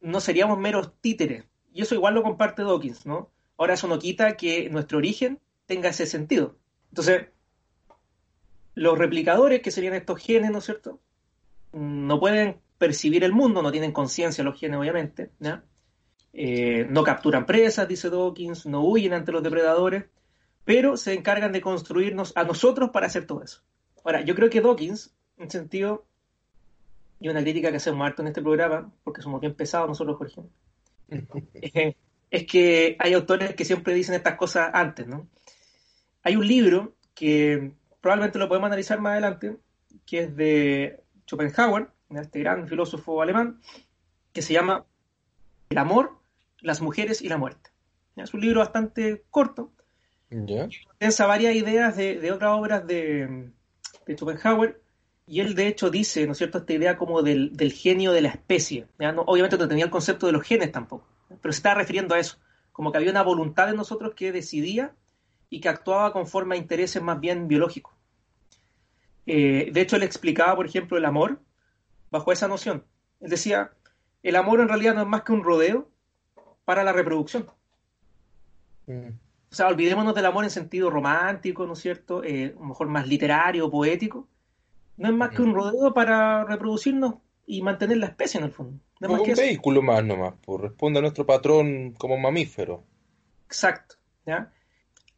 no 0.00 0.20
seríamos 0.20 0.58
meros 0.58 0.92
títeres. 1.00 1.44
Y 1.72 1.82
eso 1.82 1.94
igual 1.94 2.14
lo 2.14 2.22
comparte 2.22 2.62
Dawkins, 2.62 3.06
¿no? 3.06 3.30
Ahora 3.58 3.74
eso 3.74 3.88
no 3.88 3.98
quita 3.98 4.36
que 4.36 4.70
nuestro 4.70 4.98
origen 4.98 5.40
tenga 5.70 5.90
ese 5.90 6.04
sentido. 6.04 6.56
Entonces, 6.88 7.28
los 8.74 8.98
replicadores, 8.98 9.62
que 9.62 9.70
serían 9.70 9.94
estos 9.94 10.20
genes, 10.20 10.50
¿no 10.50 10.58
es 10.58 10.64
cierto? 10.64 11.00
No 11.72 12.18
pueden 12.18 12.56
percibir 12.76 13.22
el 13.22 13.32
mundo, 13.32 13.62
no 13.62 13.70
tienen 13.70 13.92
conciencia 13.92 14.42
los 14.42 14.58
genes, 14.58 14.80
obviamente, 14.80 15.30
¿ya? 15.38 15.62
Eh, 16.32 16.88
no 16.90 17.04
capturan 17.04 17.46
presas, 17.46 17.86
dice 17.86 18.10
Dawkins, 18.10 18.66
no 18.66 18.84
huyen 18.84 19.12
ante 19.12 19.30
los 19.30 19.44
depredadores, 19.44 20.06
pero 20.64 20.96
se 20.96 21.14
encargan 21.14 21.52
de 21.52 21.60
construirnos 21.60 22.32
a 22.36 22.42
nosotros 22.42 22.90
para 22.90 23.06
hacer 23.06 23.26
todo 23.26 23.44
eso. 23.44 23.62
Ahora, 24.02 24.22
yo 24.22 24.34
creo 24.34 24.50
que 24.50 24.60
Dawkins, 24.60 25.14
en 25.38 25.50
sentido, 25.50 26.04
y 27.20 27.28
una 27.28 27.42
crítica 27.42 27.70
que 27.70 27.76
hacemos 27.76 28.04
harto 28.04 28.22
en 28.22 28.28
este 28.28 28.42
programa, 28.42 28.92
porque 29.04 29.22
somos 29.22 29.40
bien 29.40 29.54
pesados 29.54 29.88
nosotros, 29.88 30.18
ejemplo, 30.26 30.50
eh, 31.54 31.94
es 32.28 32.46
que 32.46 32.96
hay 32.98 33.12
autores 33.12 33.54
que 33.54 33.64
siempre 33.64 33.94
dicen 33.94 34.14
estas 34.16 34.36
cosas 34.36 34.70
antes, 34.72 35.06
¿no? 35.06 35.28
Hay 36.22 36.36
un 36.36 36.46
libro 36.46 36.94
que 37.14 37.72
probablemente 38.00 38.38
lo 38.38 38.48
podemos 38.48 38.66
analizar 38.66 39.00
más 39.00 39.12
adelante, 39.12 39.56
que 40.06 40.20
es 40.20 40.36
de 40.36 41.00
Schopenhauer, 41.26 41.88
este 42.10 42.40
gran 42.40 42.66
filósofo 42.68 43.22
alemán, 43.22 43.60
que 44.32 44.42
se 44.42 44.52
llama 44.52 44.84
El 45.70 45.78
amor, 45.78 46.18
las 46.60 46.80
mujeres 46.80 47.22
y 47.22 47.28
la 47.28 47.38
muerte. 47.38 47.70
Es 48.16 48.34
un 48.34 48.40
libro 48.40 48.60
bastante 48.60 49.22
corto, 49.30 49.72
¿Ya? 50.30 50.68
condensa 50.86 51.26
varias 51.26 51.54
ideas 51.56 51.96
de, 51.96 52.20
de 52.20 52.32
otras 52.32 52.52
obras 52.52 52.86
de, 52.86 53.50
de 54.06 54.16
Schopenhauer, 54.16 54.80
y 55.26 55.40
él 55.40 55.54
de 55.54 55.68
hecho 55.68 55.90
dice, 55.90 56.26
¿no 56.26 56.32
es 56.32 56.38
cierto?, 56.38 56.58
esta 56.58 56.72
idea 56.72 56.96
como 56.96 57.22
del, 57.22 57.56
del 57.56 57.72
genio 57.72 58.12
de 58.12 58.20
la 58.20 58.28
especie. 58.30 58.86
¿ya? 58.98 59.12
No- 59.12 59.22
obviamente 59.22 59.56
no 59.56 59.68
tenía 59.68 59.84
el 59.84 59.90
concepto 59.90 60.26
de 60.26 60.32
los 60.32 60.42
genes 60.42 60.70
tampoco, 60.72 61.06
¿ya? 61.30 61.36
pero 61.40 61.52
se 61.52 61.58
estaba 61.58 61.76
refiriendo 61.76 62.14
a 62.14 62.18
eso, 62.18 62.38
como 62.72 62.90
que 62.92 62.98
había 62.98 63.10
una 63.10 63.22
voluntad 63.22 63.70
en 63.70 63.76
nosotros 63.76 64.14
que 64.14 64.32
decidía 64.32 64.92
y 65.50 65.60
que 65.60 65.68
actuaba 65.68 66.12
conforme 66.12 66.54
a 66.54 66.58
intereses 66.58 67.02
más 67.02 67.20
bien 67.20 67.48
biológicos. 67.48 67.92
Eh, 69.26 69.70
de 69.72 69.80
hecho, 69.80 69.96
él 69.96 70.04
explicaba, 70.04 70.56
por 70.56 70.66
ejemplo, 70.66 70.96
el 70.96 71.04
amor 71.04 71.40
bajo 72.10 72.32
esa 72.32 72.48
noción. 72.48 72.84
Él 73.20 73.30
decía, 73.30 73.72
el 74.22 74.36
amor 74.36 74.60
en 74.60 74.68
realidad 74.68 74.94
no 74.94 75.02
es 75.02 75.06
más 75.08 75.22
que 75.22 75.32
un 75.32 75.42
rodeo 75.42 75.90
para 76.64 76.84
la 76.84 76.92
reproducción. 76.92 77.46
Mm. 78.86 79.08
O 79.50 79.54
sea, 79.54 79.66
olvidémonos 79.66 80.14
del 80.14 80.26
amor 80.26 80.44
en 80.44 80.50
sentido 80.50 80.90
romántico, 80.90 81.66
¿no 81.66 81.72
es 81.72 81.80
cierto? 81.80 82.22
Eh, 82.22 82.54
a 82.56 82.60
lo 82.60 82.66
mejor 82.66 82.86
más 82.86 83.06
literario 83.06 83.68
poético. 83.68 84.28
No 84.96 85.08
es 85.08 85.14
más 85.14 85.30
que 85.30 85.42
un 85.42 85.54
rodeo 85.54 85.92
para 85.92 86.44
reproducirnos 86.44 87.14
y 87.46 87.62
mantener 87.62 87.96
la 87.96 88.06
especie 88.06 88.38
en 88.38 88.44
el 88.44 88.52
fondo. 88.52 88.78
No 89.00 89.08
es 89.08 89.12
más 89.12 89.22
que 89.22 89.30
un 89.30 89.36
vehículo 89.36 89.82
más 89.82 90.04
nomás, 90.04 90.34
pues 90.42 90.60
responde 90.60 90.98
a 90.98 91.02
nuestro 91.02 91.26
patrón 91.26 91.94
como 91.98 92.16
mamífero. 92.18 92.84
Exacto. 93.46 93.96
¿ya? 94.26 94.52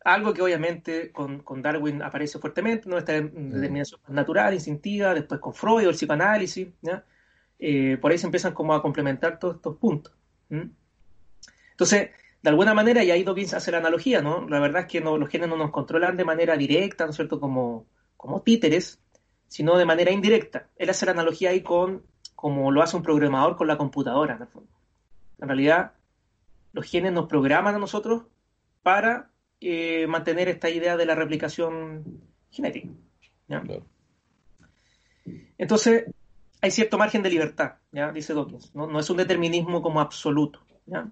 Algo 0.04 0.34
que 0.34 0.42
obviamente 0.42 1.12
con, 1.12 1.40
con 1.40 1.62
Darwin 1.62 2.02
aparece 2.02 2.38
fuertemente, 2.38 2.88
¿no? 2.88 2.98
Esta 2.98 3.12
determinación 3.12 4.00
natural, 4.08 4.54
instintiva, 4.54 5.14
después 5.14 5.40
con 5.40 5.54
Freud, 5.54 5.86
el 5.86 5.94
psicoanálisis, 5.94 6.68
¿ya? 6.82 7.04
Eh, 7.58 7.96
por 8.00 8.10
ahí 8.10 8.18
se 8.18 8.26
empiezan 8.26 8.54
como 8.54 8.74
a 8.74 8.82
complementar 8.82 9.38
todos 9.38 9.56
estos 9.56 9.76
puntos. 9.76 10.12
Entonces, 10.50 12.10
de 12.42 12.50
alguna 12.50 12.74
manera, 12.74 13.04
y 13.04 13.10
ahí 13.12 13.22
Dawkins 13.22 13.54
hace 13.54 13.70
la 13.70 13.78
analogía, 13.78 14.20
¿no? 14.20 14.48
La 14.48 14.58
verdad 14.58 14.82
es 14.82 14.88
que 14.88 15.00
no, 15.00 15.16
los 15.16 15.28
genes 15.28 15.48
no 15.48 15.56
nos 15.56 15.70
controlan 15.70 16.16
de 16.16 16.24
manera 16.24 16.56
directa, 16.56 17.04
¿no 17.04 17.10
es 17.10 17.16
cierto? 17.16 17.38
Como, 17.38 17.86
como 18.16 18.42
títeres, 18.42 19.00
sino 19.46 19.78
de 19.78 19.84
manera 19.84 20.10
indirecta. 20.10 20.66
Él 20.76 20.90
hace 20.90 21.06
la 21.06 21.12
analogía 21.12 21.50
ahí 21.50 21.62
con 21.62 22.02
como 22.34 22.72
lo 22.72 22.82
hace 22.82 22.96
un 22.96 23.04
programador 23.04 23.56
con 23.56 23.68
la 23.68 23.78
computadora, 23.78 24.34
en 24.34 24.42
el 24.42 24.48
fondo. 24.48 24.68
En 25.38 25.46
realidad, 25.46 25.92
los 26.72 26.84
genes 26.90 27.12
nos 27.12 27.28
programan 27.28 27.76
a 27.76 27.78
nosotros 27.78 28.24
para 28.82 29.30
eh, 29.62 30.06
mantener 30.08 30.48
esta 30.48 30.68
idea 30.68 30.96
de 30.96 31.06
la 31.06 31.14
replicación 31.14 32.20
genética. 32.50 32.88
¿ya? 33.48 33.60
Claro. 33.60 33.86
Entonces, 35.56 36.04
hay 36.60 36.70
cierto 36.70 36.98
margen 36.98 37.22
de 37.22 37.30
libertad, 37.30 37.74
¿ya? 37.92 38.10
dice 38.12 38.34
Dawkins. 38.34 38.74
No, 38.74 38.86
no 38.86 38.98
es 38.98 39.08
un 39.08 39.16
determinismo 39.16 39.80
como 39.80 40.00
absoluto. 40.00 40.60
¿ya? 40.86 41.10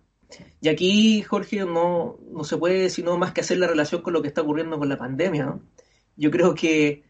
Y 0.61 0.69
aquí, 0.69 1.23
Jorge, 1.23 1.64
no, 1.64 2.19
no 2.30 2.45
se 2.45 2.57
puede 2.57 2.90
sino 2.90 3.16
más 3.19 3.33
que 3.33 3.40
hacer 3.40 3.59
la 3.59 3.66
relación 3.66 4.02
con 4.02 4.12
lo 4.12 4.23
que 4.23 4.28
está 4.28 4.42
ocurriendo 4.42 4.78
con 4.78 4.88
la 4.88 4.99
pandemia. 4.99 5.47
¿no? 5.47 5.62
Yo 6.16 6.30
creo 6.30 6.54
que 6.54 7.04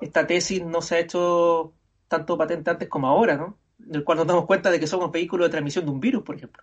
esta 0.00 0.26
tesis 0.26 0.64
no 0.64 0.82
se 0.82 0.96
ha 0.96 1.00
hecho 1.00 1.72
tanto 2.08 2.36
patente 2.36 2.70
antes 2.70 2.88
como 2.88 3.06
ahora, 3.06 3.36
¿no? 3.36 3.58
Del 3.78 4.04
cual 4.04 4.18
nos 4.18 4.26
damos 4.26 4.46
cuenta 4.46 4.70
de 4.70 4.80
que 4.80 4.86
somos 4.86 5.12
vehículos 5.12 5.46
de 5.46 5.50
transmisión 5.50 5.84
de 5.84 5.90
un 5.90 6.00
virus, 6.00 6.22
por 6.22 6.36
ejemplo. 6.36 6.62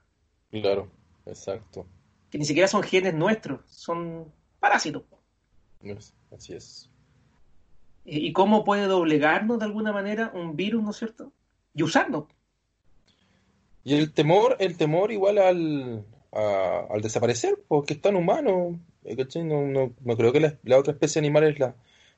Claro, 0.52 0.90
exacto. 1.26 1.88
Que 2.30 2.38
ni 2.38 2.46
siquiera 2.46 2.68
son 2.68 2.84
genes 2.84 3.14
nuestros, 3.14 3.62
son 3.70 4.32
parásitos. 4.60 5.04
Así 6.32 6.54
es. 6.54 6.90
¿Y 8.04 8.32
cómo 8.34 8.64
puede 8.64 8.88
doblegarnos 8.88 9.60
de 9.60 9.66
alguna 9.66 9.92
manera 9.92 10.32
un 10.34 10.56
virus, 10.56 10.84
¿no 10.84 10.92
es 10.92 10.98
cierto? 10.98 11.32
Y 11.74 11.84
usarnos. 11.84 12.26
Y 13.84 13.96
el 13.96 14.14
temor, 14.14 14.58
el 14.60 14.78
temor 14.78 15.12
igual 15.12 15.38
al, 15.38 16.06
a- 16.34 16.88
al 16.90 17.02
desaparecer, 17.02 17.58
porque 17.68 17.94
es 17.94 18.02
tan 18.02 18.16
humano. 18.16 18.80
eh. 19.06 19.16
No, 19.44 19.62
no, 19.66 19.94
no 20.02 20.18
creo 20.18 20.32
que 20.34 20.40
la, 20.40 20.58
la 20.64 20.78
otra 20.78 20.94
especie 20.94 21.20
animal 21.20 21.44
es 21.46 21.60
la, 21.60 21.76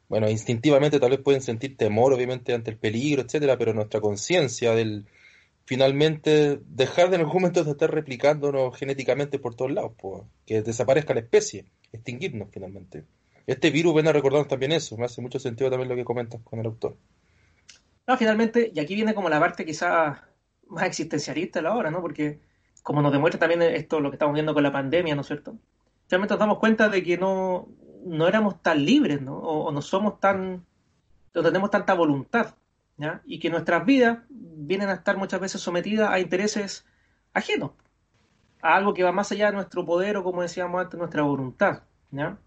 bueno, 0.08 0.30
instintivamente 0.30 1.00
tal 1.00 1.12
vez 1.12 1.20
pueden 1.20 1.42
sentir 1.42 1.78
temor, 1.78 2.14
obviamente, 2.14 2.54
ante 2.54 2.72
el 2.72 2.78
peligro, 2.78 3.22
etcétera, 3.22 3.58
pero 3.58 3.74
nuestra 3.74 4.02
conciencia 4.02 4.74
del 4.74 5.06
finalmente 5.70 6.60
dejar 6.66 7.12
de 7.12 7.18
en 7.18 7.22
algún 7.22 7.44
momento 7.44 7.64
de 7.64 7.70
estar 7.70 7.92
replicándonos 7.92 8.76
genéticamente 8.76 9.38
por 9.38 9.54
todos 9.54 9.72
lados, 9.72 9.92
pues, 10.00 10.24
que 10.48 10.64
desaparezca 10.64 11.14
la 11.14 11.20
especie, 11.20 11.66
extinguirnos 11.94 12.50
finalmente. 12.52 13.06
Este 13.46 13.70
virus 13.70 13.94
viene 13.94 14.10
a 14.10 14.14
recordarnos 14.14 14.48
también 14.48 14.72
eso, 14.72 14.98
me 14.98 15.06
hace 15.06 15.22
mucho 15.22 15.38
sentido 15.38 15.70
también 15.70 15.88
lo 15.88 15.96
que 15.96 16.04
comentas 16.04 16.42
con 16.42 16.58
el 16.60 16.66
autor. 16.66 16.98
No, 18.08 18.18
finalmente, 18.18 18.72
y 18.74 18.80
aquí 18.80 18.96
viene 18.96 19.14
como 19.14 19.30
la 19.30 19.40
parte 19.40 19.64
quizás 19.64 20.18
más 20.70 20.86
existencialista 20.86 21.60
de 21.60 21.64
la 21.64 21.76
obra, 21.76 21.92
¿no? 21.92 22.02
Porque 22.02 22.40
como 22.82 23.04
nos 23.04 23.12
demuestra 23.12 23.40
también 23.40 23.62
esto, 23.62 24.00
lo 24.00 24.10
que 24.10 24.16
estamos 24.16 24.34
viendo 24.34 24.56
con 24.56 24.64
la 24.64 24.72
pandemia, 24.72 25.14
¿no 25.14 25.22
es 25.22 25.28
cierto? 25.28 25.56
Realmente 26.10 26.34
nos 26.34 26.40
damos 26.40 26.58
cuenta 26.58 26.90
de 26.90 27.04
que 27.04 27.16
no, 27.20 27.68
no 28.04 28.28
éramos 28.28 28.60
tan 28.64 28.84
libres, 28.84 29.22
¿no? 29.22 29.38
O, 29.38 29.66
o 29.66 29.72
no 29.72 29.84
somos 29.84 30.20
tan, 30.20 30.66
no 31.36 31.44
tenemos 31.44 31.70
tanta 31.70 31.94
voluntad, 31.94 32.56
¿ya? 33.00 33.22
Y 33.26 33.40
que 33.40 33.50
nuestras 33.50 33.86
vidas 33.86 34.20
vienen 34.30 34.90
a 34.90 34.94
estar 34.94 35.18
muchas 35.18 35.40
veces 35.40 35.62
sometidas 35.62 36.10
a 36.10 36.20
intereses 36.20 36.86
ajenos, 37.34 37.72
a 38.62 38.76
algo 38.76 38.94
que 38.94 39.04
va 39.04 39.12
más 39.12 39.32
allá 39.32 39.48
de 39.48 39.54
nuestro 39.54 39.86
poder 39.86 40.18
o, 40.18 40.24
como 40.24 40.42
decíamos 40.42 40.82
antes, 40.82 41.00
nuestra 41.00 41.24
voluntad, 41.24 41.84
¿ya? 42.12 42.38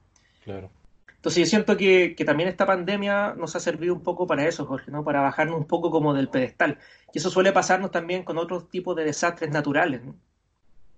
Claro. 0.44 0.70
Entonces 1.16 1.40
yo 1.40 1.46
siento 1.46 1.76
que, 1.76 2.14
que, 2.16 2.24
también 2.24 2.48
esta 2.48 2.66
pandemia 2.66 3.34
nos 3.34 3.56
ha 3.56 3.60
servido 3.60 3.94
un 3.94 4.02
poco 4.02 4.26
para 4.26 4.46
eso, 4.46 4.66
Jorge, 4.66 4.90
¿no? 4.90 5.04
Para 5.04 5.22
bajarnos 5.22 5.56
un 5.56 5.66
poco 5.66 5.90
como 5.90 6.12
del 6.12 6.28
pedestal. 6.28 6.78
Y 7.12 7.18
eso 7.18 7.30
suele 7.30 7.52
pasarnos 7.52 7.90
también 7.90 8.24
con 8.24 8.38
otros 8.38 8.68
tipos 8.68 8.94
de 8.96 9.04
desastres 9.04 9.50
naturales, 9.50 10.04
¿no? 10.04 10.16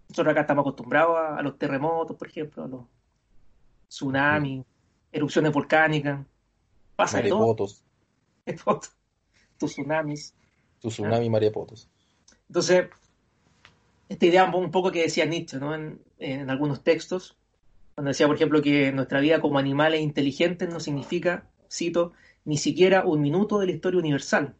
Nosotros 0.09 0.33
acá 0.33 0.41
estamos 0.41 0.63
acostumbrados 0.63 1.17
a, 1.17 1.37
a, 1.37 1.43
los 1.43 1.59
terremotos, 1.59 2.17
por 2.17 2.29
ejemplo, 2.29 2.65
a 2.65 2.69
los 2.69 2.81
tsunamis, 3.89 4.63
sí. 4.63 4.67
erupciones 5.13 5.53
volcánicas. 5.53 6.27
Pasa 6.97 7.21
de 7.21 7.29
todo. 7.29 7.55
Tus 9.59 9.73
tsunamis. 9.73 10.35
Tu 10.81 10.89
tsunami, 10.89 11.27
¿Ah? 11.27 11.31
marepotos. 11.31 11.89
Entonces, 12.49 12.89
esta 14.09 14.27
idea 14.27 14.45
un 14.45 14.71
poco 14.71 14.91
que 14.91 15.03
decía 15.03 15.25
Nietzsche, 15.25 15.59
¿no? 15.59 15.75
En, 15.75 16.01
en 16.19 16.51
algunos 16.51 16.83
textos, 16.83 17.37
cuando 17.95 18.09
decía, 18.09 18.27
por 18.27 18.37
ejemplo, 18.37 18.61
que 18.61 18.93
nuestra 18.93 19.21
vida 19.21 19.41
como 19.41 19.59
animales 19.59 20.01
inteligentes 20.01 20.69
no 20.69 20.81
significa, 20.81 21.49
cito, 21.71 22.13
ni 22.45 22.59
siquiera 22.59 23.05
un 23.05 23.21
minuto 23.21 23.59
de 23.59 23.67
la 23.67 23.73
historia 23.73 24.01
universal. 24.01 24.57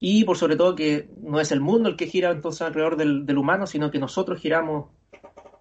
Y 0.00 0.24
por 0.24 0.36
sobre 0.36 0.56
todo 0.56 0.74
que 0.74 1.08
no 1.22 1.40
es 1.40 1.52
el 1.52 1.60
mundo 1.60 1.88
el 1.88 1.96
que 1.96 2.06
gira 2.06 2.30
entonces 2.30 2.62
alrededor 2.62 2.96
del, 2.96 3.26
del 3.26 3.38
humano, 3.38 3.66
sino 3.66 3.90
que 3.90 3.98
nosotros 3.98 4.40
giramos 4.40 4.90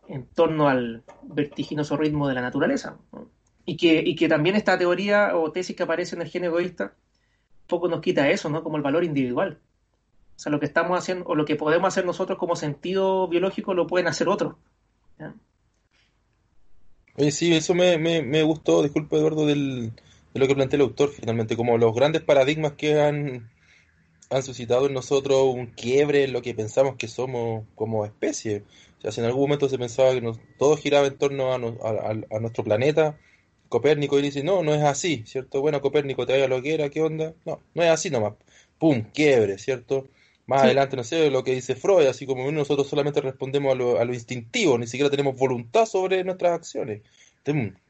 en 0.08 0.26
torno 0.28 0.68
al 0.68 1.04
vertiginoso 1.22 1.96
ritmo 1.98 2.28
de 2.28 2.34
la 2.34 2.42
naturaleza. 2.42 2.98
¿no? 3.12 3.30
Y, 3.66 3.78
que, 3.78 4.02
y 4.06 4.16
que 4.16 4.28
también 4.28 4.56
esta 4.56 4.78
teoría 4.78 5.38
o 5.38 5.52
tesis 5.52 5.76
que 5.76 5.84
aparece 5.84 6.16
en 6.16 6.24
el 6.24 6.30
gen 6.30 6.44
egoísta 6.44 6.96
poco 7.68 7.88
nos 7.88 8.02
quita 8.02 8.30
eso, 8.30 8.50
¿no? 8.50 8.64
Como 8.64 8.78
el 8.78 8.84
valor 8.84 9.04
individual. 9.04 9.60
O 10.36 10.40
sea, 10.40 10.52
lo 10.52 10.60
que 10.60 10.66
estamos 10.66 10.98
haciendo, 10.98 11.26
o 11.26 11.36
lo 11.36 11.46
que 11.46 11.56
podemos 11.56 11.88
hacer 11.88 12.06
nosotros 12.06 12.38
como 12.38 12.56
sentido 12.56 13.28
biológico, 13.28 13.74
lo 13.74 13.88
pueden 13.88 14.08
hacer 14.08 14.28
otros. 14.28 14.56
Oye, 17.16 17.32
sí, 17.32 17.54
eso 17.54 17.76
me, 17.76 17.98
me, 17.98 18.24
me 18.24 18.42
gustó, 18.42 18.82
disculpe 18.82 19.18
Eduardo, 19.18 19.46
del, 19.46 19.94
de 20.34 20.40
lo 20.40 20.48
que 20.48 20.56
plantea 20.56 20.78
el 20.78 20.84
autor 20.84 21.10
finalmente, 21.10 21.56
como 21.56 21.78
los 21.78 21.94
grandes 21.94 22.24
paradigmas 22.24 22.74
que 22.74 23.00
han, 23.00 23.52
han 24.32 24.44
suscitado 24.44 24.88
en 24.88 24.94
nosotros 24.94 25.44
un 25.54 25.68
quiebre 25.68 26.24
en 26.24 26.34
lo 26.34 26.42
que 26.42 26.56
pensamos 26.56 26.96
que 26.96 27.08
somos 27.08 27.66
como 27.76 28.06
especie. 28.06 28.64
O 28.98 29.02
sea, 29.02 29.12
si 29.12 29.22
en 29.22 29.28
algún 29.28 29.44
momento 29.44 29.70
se 29.70 29.78
pensaba 29.78 30.12
que 30.12 30.32
todo 30.58 30.76
giraba 30.78 31.06
en 31.06 31.18
torno 31.18 31.52
a, 31.52 31.56
a, 31.56 32.10
a, 32.10 32.40
nuestro 32.40 32.64
planeta, 32.64 33.20
Copérnico 33.74 34.18
dice, 34.18 34.44
no, 34.44 34.62
no 34.62 34.76
es 34.76 34.84
así, 34.84 35.24
¿cierto? 35.26 35.60
Bueno, 35.60 35.82
Copérnico, 35.82 36.28
te 36.28 36.34
vaya 36.34 36.48
lo 36.48 36.62
que 36.62 36.76
era, 36.76 36.90
¿qué 36.90 37.02
onda? 37.02 37.34
No, 37.44 37.60
no 37.74 37.82
es 37.82 37.90
así 37.90 38.12
nomás. 38.12 38.34
¡Pum! 38.78 39.06
Quiebre, 39.12 39.58
¿cierto? 39.58 40.10
Más 40.46 40.62
sí. 40.62 40.68
adelante, 40.68 40.96
no 40.96 41.04
sé, 41.04 41.32
lo 41.32 41.44
que 41.44 41.56
dice 41.56 41.76
Freud, 41.76 42.06
así 42.06 42.28
como 42.28 42.52
nosotros 42.52 42.88
solamente 42.88 43.20
respondemos 43.20 43.72
a 43.74 43.76
lo, 43.76 44.00
a 44.00 44.06
lo 44.06 44.14
instintivo, 44.14 44.78
ni 44.78 44.86
siquiera 44.86 45.10
tenemos 45.10 45.36
voluntad 45.36 45.88
sobre 45.88 46.24
nuestras 46.24 46.54
acciones. 46.54 47.02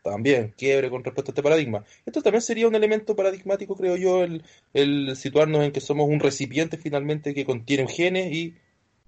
También, 0.01 0.53
quiebre 0.57 0.89
con 0.89 1.03
respecto 1.03 1.31
a 1.31 1.33
este 1.33 1.43
paradigma. 1.43 1.83
Esto 2.05 2.21
también 2.21 2.41
sería 2.41 2.69
un 2.69 2.75
elemento 2.75 3.13
paradigmático, 3.13 3.75
creo 3.75 3.97
yo, 3.97 4.23
el, 4.23 4.41
el 4.73 5.17
situarnos 5.17 5.65
en 5.65 5.73
que 5.73 5.81
somos 5.81 6.07
un 6.07 6.21
recipiente 6.21 6.77
finalmente 6.77 7.33
que 7.33 7.43
contiene 7.43 7.89
genes 7.89 8.31
y 8.31 8.55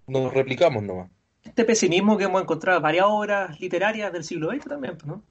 nos 0.08 0.34
replicamos 0.34 0.84
nomás. 0.84 1.10
Este 1.42 1.64
pesimismo 1.64 2.18
que 2.18 2.26
hemos 2.26 2.42
encontrado 2.42 2.80
en 2.80 2.84
varias 2.84 3.06
obras 3.08 3.62
literarias 3.62 4.12
del 4.12 4.26
siglo 4.26 4.52
XX 4.52 4.66
también, 4.66 4.98
¿no? 5.06 5.24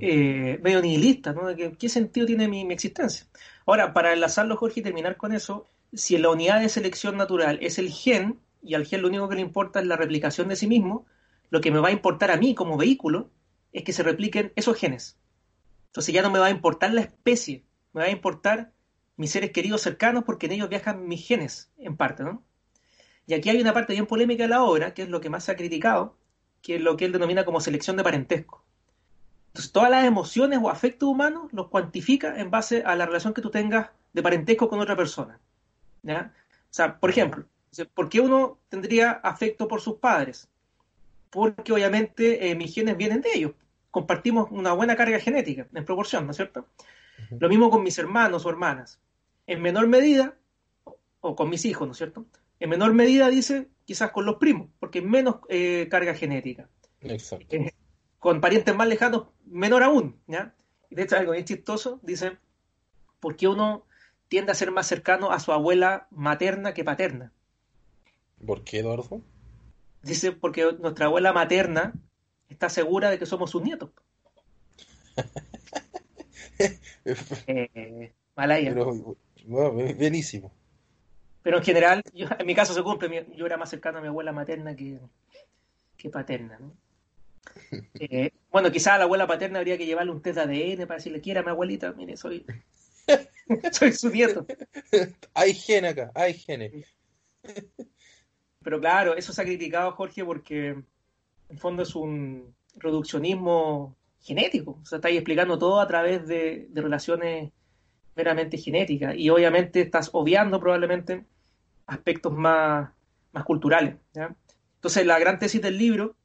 Eh, 0.00 0.58
medio 0.62 0.80
nihilista, 0.82 1.32
¿no? 1.32 1.54
¿Qué, 1.54 1.72
¿Qué, 1.72 1.88
sentido 1.88 2.26
tiene 2.26 2.48
mi, 2.48 2.60
existencia? 2.72 3.26
Ahora, 3.66 3.92
para 3.92 4.12
enlazarlo, 4.12 4.56
Jorge, 4.56 4.80
y 4.80 4.82
terminar 4.82 5.16
con 5.16 5.32
eso, 5.32 5.66
si 5.92 6.16
en 6.16 6.22
la 6.22 6.30
unidad 6.30 6.60
de 6.60 6.68
selección 6.68 7.16
natural 7.16 7.58
es 7.62 7.78
el 7.78 7.90
gen, 7.90 8.40
y 8.62 8.74
al 8.74 8.86
gen 8.86 9.02
lo 9.02 9.08
único 9.08 9.28
que 9.28 9.36
le 9.36 9.40
importa 9.40 9.80
es 9.80 9.86
la 9.86 9.96
replicación 9.96 10.48
de 10.48 10.56
sí 10.56 10.66
mismo, 10.66 11.06
lo 11.50 11.60
que 11.60 11.70
me 11.70 11.78
va 11.78 11.88
a 11.88 11.92
importar 11.92 12.30
a 12.30 12.36
mí 12.36 12.54
como 12.54 12.76
vehículo 12.76 13.30
es 13.72 13.84
que 13.84 13.92
se 13.92 14.02
repliquen 14.02 14.52
esos 14.56 14.76
genes. 14.76 15.18
Entonces 15.86 16.14
ya 16.14 16.22
no 16.22 16.30
me 16.30 16.38
va 16.38 16.46
a 16.46 16.50
importar 16.50 16.92
la 16.92 17.00
especie, 17.00 17.64
me 17.92 18.02
va 18.02 18.06
a 18.08 18.10
importar 18.10 18.72
mis 19.16 19.30
seres 19.30 19.50
queridos 19.50 19.82
cercanos 19.82 20.24
porque 20.24 20.46
en 20.46 20.52
ellos 20.52 20.68
viajan 20.68 21.06
mis 21.08 21.26
genes, 21.26 21.72
en 21.78 21.96
parte, 21.96 22.24
¿no? 22.24 22.44
Y 23.26 23.34
aquí 23.34 23.50
hay 23.50 23.60
una 23.60 23.74
parte 23.74 23.92
bien 23.92 24.06
polémica 24.06 24.44
de 24.44 24.48
la 24.48 24.62
obra, 24.62 24.94
que 24.94 25.02
es 25.02 25.08
lo 25.08 25.20
que 25.20 25.28
más 25.28 25.44
se 25.44 25.52
ha 25.52 25.56
criticado, 25.56 26.16
que 26.62 26.76
es 26.76 26.80
lo 26.80 26.96
que 26.96 27.04
él 27.04 27.12
denomina 27.12 27.44
como 27.44 27.60
selección 27.60 27.96
de 27.96 28.04
parentesco. 28.04 28.64
Entonces, 29.48 29.72
todas 29.72 29.90
las 29.90 30.04
emociones 30.04 30.58
o 30.62 30.70
afectos 30.70 31.08
humanos 31.08 31.52
los 31.52 31.68
cuantifica 31.68 32.38
en 32.38 32.50
base 32.50 32.82
a 32.84 32.94
la 32.96 33.06
relación 33.06 33.34
que 33.34 33.42
tú 33.42 33.50
tengas 33.50 33.90
de 34.12 34.22
parentesco 34.22 34.68
con 34.68 34.80
otra 34.80 34.96
persona. 34.96 35.40
¿ya? 36.02 36.32
O 36.64 36.74
sea, 36.74 36.98
por 36.98 37.10
ejemplo, 37.10 37.44
¿por 37.94 38.08
qué 38.08 38.20
uno 38.20 38.58
tendría 38.68 39.12
afecto 39.12 39.66
por 39.68 39.80
sus 39.80 39.96
padres? 39.96 40.48
Porque 41.30 41.72
obviamente 41.72 42.50
eh, 42.50 42.54
mis 42.54 42.74
genes 42.74 42.96
vienen 42.96 43.20
de 43.20 43.30
ellos. 43.34 43.52
Compartimos 43.90 44.48
una 44.50 44.72
buena 44.72 44.96
carga 44.96 45.18
genética 45.18 45.66
en 45.72 45.84
proporción, 45.84 46.24
¿no 46.26 46.30
es 46.30 46.36
cierto? 46.36 46.60
Uh 46.60 47.34
-huh. 47.34 47.40
Lo 47.40 47.48
mismo 47.48 47.70
con 47.70 47.82
mis 47.82 47.98
hermanos 47.98 48.44
o 48.46 48.50
hermanas. 48.50 49.00
En 49.46 49.62
menor 49.62 49.88
medida, 49.88 50.34
o 51.20 51.34
con 51.34 51.48
mis 51.50 51.64
hijos, 51.64 51.86
¿no 51.86 51.92
es 51.92 51.98
cierto? 51.98 52.26
En 52.60 52.70
menor 52.70 52.92
medida, 52.94 53.28
dice, 53.28 53.68
quizás 53.84 54.10
con 54.10 54.26
los 54.26 54.36
primos, 54.36 54.68
porque 54.78 55.00
menos 55.00 55.36
eh, 55.48 55.88
carga 55.90 56.14
genética. 56.14 56.68
Exacto. 57.00 57.56
Eh, 57.56 57.72
con 58.18 58.40
parientes 58.40 58.74
más 58.74 58.88
lejanos, 58.88 59.28
menor 59.46 59.82
aún, 59.82 60.20
¿ya? 60.26 60.54
Y 60.90 60.94
de 60.94 61.02
hecho, 61.02 61.16
algo 61.16 61.32
bien 61.32 61.44
chistoso, 61.44 62.00
dice, 62.02 62.38
¿por 63.20 63.36
qué 63.36 63.48
uno 63.48 63.84
tiende 64.28 64.52
a 64.52 64.54
ser 64.54 64.70
más 64.70 64.86
cercano 64.86 65.30
a 65.30 65.40
su 65.40 65.52
abuela 65.52 66.06
materna 66.10 66.74
que 66.74 66.84
paterna? 66.84 67.32
¿Por 68.44 68.64
qué, 68.64 68.80
Eduardo? 68.80 69.22
Dice, 70.02 70.32
porque 70.32 70.76
nuestra 70.80 71.06
abuela 71.06 71.32
materna 71.32 71.92
está 72.48 72.68
segura 72.68 73.10
de 73.10 73.18
que 73.18 73.26
somos 73.26 73.50
sus 73.50 73.62
nietos. 73.62 73.90
eh, 77.46 78.12
Malaya. 78.36 78.72
Pero, 78.72 79.16
bueno, 79.46 79.94
bienísimo. 79.94 80.52
Pero 81.42 81.58
en 81.58 81.64
general, 81.64 82.02
yo, 82.12 82.28
en 82.38 82.46
mi 82.46 82.54
caso 82.54 82.74
se 82.74 82.82
cumple, 82.82 83.26
yo 83.34 83.46
era 83.46 83.56
más 83.56 83.70
cercano 83.70 83.98
a 83.98 84.00
mi 84.00 84.08
abuela 84.08 84.32
materna 84.32 84.76
que, 84.76 85.00
que 85.96 86.10
paterna, 86.10 86.58
¿no? 86.58 86.72
Eh, 88.00 88.32
bueno, 88.50 88.70
quizás 88.70 88.94
a 88.94 88.98
la 88.98 89.04
abuela 89.04 89.26
paterna 89.26 89.58
habría 89.58 89.76
que 89.76 89.84
llevarle 89.84 90.12
un 90.12 90.22
test 90.22 90.38
de 90.38 90.42
ADN 90.42 90.86
para 90.86 90.96
decirle, 90.96 91.20
quiera 91.20 91.40
a 91.40 91.42
mi 91.42 91.50
abuelita, 91.50 91.92
mire, 91.92 92.16
soy, 92.16 92.46
soy 93.72 93.92
su 93.92 94.10
nieto. 94.10 94.46
hay 95.34 95.52
genes 95.52 95.92
acá, 95.92 96.10
hay 96.14 96.34
genes. 96.34 96.86
Pero 98.62 98.80
claro, 98.80 99.16
eso 99.16 99.32
se 99.32 99.42
ha 99.42 99.44
criticado, 99.44 99.92
Jorge, 99.92 100.24
porque 100.24 100.68
en 100.68 100.86
el 101.50 101.58
fondo 101.58 101.82
es 101.82 101.94
un 101.94 102.54
reduccionismo 102.76 103.96
genético. 104.20 104.78
O 104.82 104.86
sea, 104.86 104.96
estáis 104.96 105.16
explicando 105.16 105.58
todo 105.58 105.80
a 105.80 105.86
través 105.86 106.26
de, 106.26 106.66
de 106.70 106.80
relaciones 106.80 107.52
meramente 108.16 108.58
genéticas. 108.58 109.14
Y 109.16 109.30
obviamente 109.30 109.80
estás 109.80 110.10
obviando 110.12 110.60
probablemente 110.60 111.24
aspectos 111.86 112.32
más, 112.32 112.90
más 113.32 113.44
culturales. 113.44 113.96
¿ya? 114.12 114.34
Entonces, 114.74 115.06
la 115.06 115.18
gran 115.18 115.38
tesis 115.38 115.62
del 115.62 115.78
libro 115.78 116.16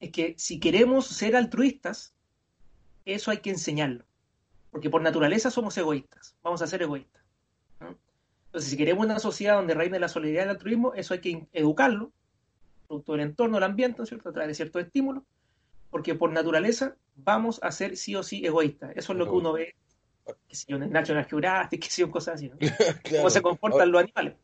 es 0.00 0.10
que 0.10 0.34
si 0.38 0.60
queremos 0.60 1.06
ser 1.06 1.36
altruistas, 1.36 2.14
eso 3.04 3.30
hay 3.30 3.38
que 3.38 3.50
enseñarlo. 3.50 4.04
Porque 4.70 4.90
por 4.90 5.02
naturaleza 5.02 5.50
somos 5.50 5.76
egoístas, 5.78 6.36
vamos 6.42 6.62
a 6.62 6.66
ser 6.66 6.82
egoístas. 6.82 7.22
¿no? 7.80 7.98
Entonces, 8.46 8.70
si 8.70 8.76
queremos 8.76 9.04
una 9.04 9.18
sociedad 9.18 9.56
donde 9.56 9.74
reine 9.74 9.98
la 9.98 10.08
solidaridad 10.08 10.42
y 10.42 10.44
el 10.44 10.50
altruismo, 10.50 10.94
eso 10.94 11.14
hay 11.14 11.20
que 11.20 11.46
educarlo, 11.52 12.12
producto 12.86 13.12
del 13.12 13.22
entorno, 13.22 13.56
del 13.56 13.64
ambiente, 13.64 13.98
¿no 13.98 14.04
es 14.04 14.10
cierto? 14.10 14.28
a 14.28 14.32
través 14.32 14.48
de 14.48 14.54
ciertos 14.54 14.82
estímulos, 14.82 15.22
porque 15.90 16.14
por 16.14 16.32
naturaleza 16.32 16.96
vamos 17.16 17.58
a 17.62 17.72
ser 17.72 17.96
sí 17.96 18.14
o 18.14 18.22
sí 18.22 18.44
egoístas. 18.44 18.92
Eso 18.94 19.12
es 19.12 19.18
lo 19.18 19.24
que 19.24 19.32
uno 19.32 19.52
ve 19.52 19.74
que 20.48 20.54
si 20.54 20.72
en 20.72 20.90
National 20.90 21.24
Geographic, 21.24 21.82
que 21.82 21.90
si 21.90 22.08
cosas 22.08 22.34
así, 22.36 22.48
¿no? 22.48 22.56
claro. 23.02 23.18
Cómo 23.18 23.30
se 23.30 23.42
comportan 23.42 23.90
los 23.90 24.02
animales. 24.02 24.34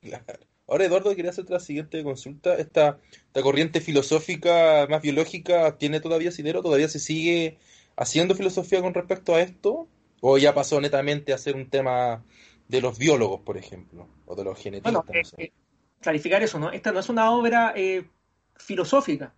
Claro. 0.00 0.24
Ahora, 0.70 0.84
Eduardo, 0.86 1.14
quería 1.16 1.30
hacer 1.32 1.44
otra 1.44 1.60
siguiente 1.60 2.02
consulta. 2.04 2.54
Esta, 2.56 2.98
esta 3.26 3.42
corriente 3.42 3.80
filosófica 3.80 4.86
más 4.88 5.02
biológica 5.02 5.76
tiene 5.78 6.00
todavía 6.00 6.30
asidero, 6.30 6.62
todavía 6.62 6.88
se 6.88 7.00
sigue 7.00 7.58
haciendo 7.96 8.34
filosofía 8.34 8.80
con 8.82 8.94
respecto 8.94 9.34
a 9.34 9.40
esto. 9.42 9.88
O 10.22 10.38
ya 10.38 10.54
pasó 10.54 10.80
netamente 10.80 11.32
a 11.32 11.38
ser 11.38 11.56
un 11.56 11.70
tema 11.70 12.24
de 12.68 12.80
los 12.82 12.98
biólogos, 12.98 13.40
por 13.40 13.56
ejemplo, 13.56 14.08
o 14.26 14.36
de 14.36 14.44
los 14.44 14.58
genetistas. 14.58 15.04
Bueno, 15.04 15.04
no 15.08 15.14
eh, 15.20 15.22
sé. 15.24 15.36
eh, 15.44 15.52
clarificar 16.00 16.42
eso, 16.42 16.58
¿no? 16.58 16.70
Esta 16.70 16.92
no 16.92 17.00
es 17.00 17.08
una 17.08 17.30
obra 17.32 17.72
eh, 17.76 18.08
filosófica. 18.56 19.34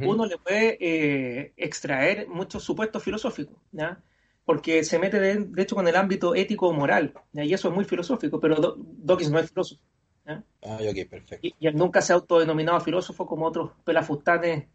Uno 0.00 0.26
le 0.26 0.38
puede 0.38 0.78
eh, 0.80 1.54
extraer 1.56 2.28
muchos 2.28 2.64
supuestos 2.64 3.02
filosóficos, 3.04 3.56
¿ya? 3.72 4.02
Porque 4.44 4.84
se 4.84 4.98
mete 4.98 5.20
de, 5.20 5.36
de 5.46 5.62
hecho 5.62 5.76
con 5.76 5.88
el 5.88 5.96
ámbito 5.96 6.34
ético 6.34 6.68
o 6.68 6.72
moral, 6.72 7.14
¿ya? 7.32 7.44
y 7.44 7.54
eso 7.54 7.68
es 7.68 7.74
muy 7.74 7.84
filosófico, 7.84 8.40
pero 8.40 8.56
Do- 8.56 8.76
Dawkins 8.78 9.30
no 9.30 9.38
es 9.40 9.50
filósofo. 9.50 9.82
¿Ya? 10.26 10.44
Ah, 10.62 10.78
perfecto. 11.10 11.38
Y, 11.42 11.54
y 11.58 11.66
él 11.66 11.76
nunca 11.76 12.00
se 12.00 12.12
ha 12.12 12.16
autodenominado 12.16 12.80
filósofo 12.80 13.26
como 13.26 13.46
otros 13.46 13.72
pelafustanes 13.84 14.66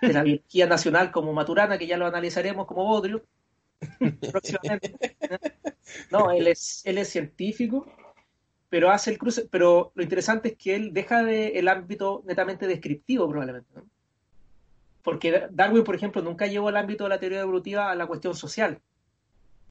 de 0.00 0.12
la 0.12 0.22
biología 0.22 0.66
nacional 0.66 1.10
como 1.10 1.32
Maturana, 1.32 1.78
que 1.78 1.86
ya 1.86 1.96
lo 1.96 2.06
analizaremos 2.06 2.66
como 2.66 2.84
Bodrio 2.84 3.24
próximamente. 4.32 5.16
No, 6.10 6.30
él 6.30 6.46
es, 6.46 6.82
él 6.84 6.98
es 6.98 7.08
científico, 7.08 7.86
pero 8.68 8.90
hace 8.90 9.10
el 9.10 9.18
cruce, 9.18 9.48
pero 9.50 9.92
lo 9.94 10.02
interesante 10.02 10.50
es 10.50 10.56
que 10.56 10.74
él 10.74 10.92
deja 10.92 11.22
de, 11.22 11.58
el 11.58 11.68
ámbito 11.68 12.22
netamente 12.26 12.66
descriptivo 12.66 13.28
probablemente, 13.28 13.70
¿no? 13.74 13.84
Porque 15.02 15.46
Darwin, 15.50 15.84
por 15.84 15.94
ejemplo, 15.94 16.20
nunca 16.20 16.46
llevó 16.46 16.68
el 16.68 16.76
ámbito 16.76 17.04
de 17.04 17.10
la 17.10 17.18
teoría 17.18 17.40
evolutiva 17.40 17.90
a 17.90 17.94
la 17.94 18.06
cuestión 18.06 18.34
social. 18.34 18.78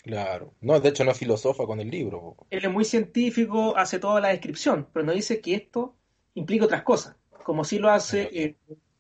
Claro. 0.04 0.54
No, 0.62 0.80
de 0.80 0.90
hecho 0.90 1.04
no 1.04 1.14
filosofa 1.14 1.66
con 1.66 1.80
el 1.80 1.90
libro. 1.90 2.38
Él 2.50 2.64
es 2.64 2.72
muy 2.72 2.86
científico, 2.86 3.76
hace 3.76 4.00
toda 4.00 4.22
la 4.22 4.30
descripción, 4.30 4.88
pero 4.94 5.06
no 5.06 5.12
dice 5.12 5.42
que 5.42 5.56
esto 5.56 5.96
implica 6.34 6.66
otras 6.66 6.84
cosas, 6.84 7.16
como 7.44 7.64
sí 7.64 7.80
lo 7.80 7.90
hace 7.90 8.30
eh, 8.32 8.56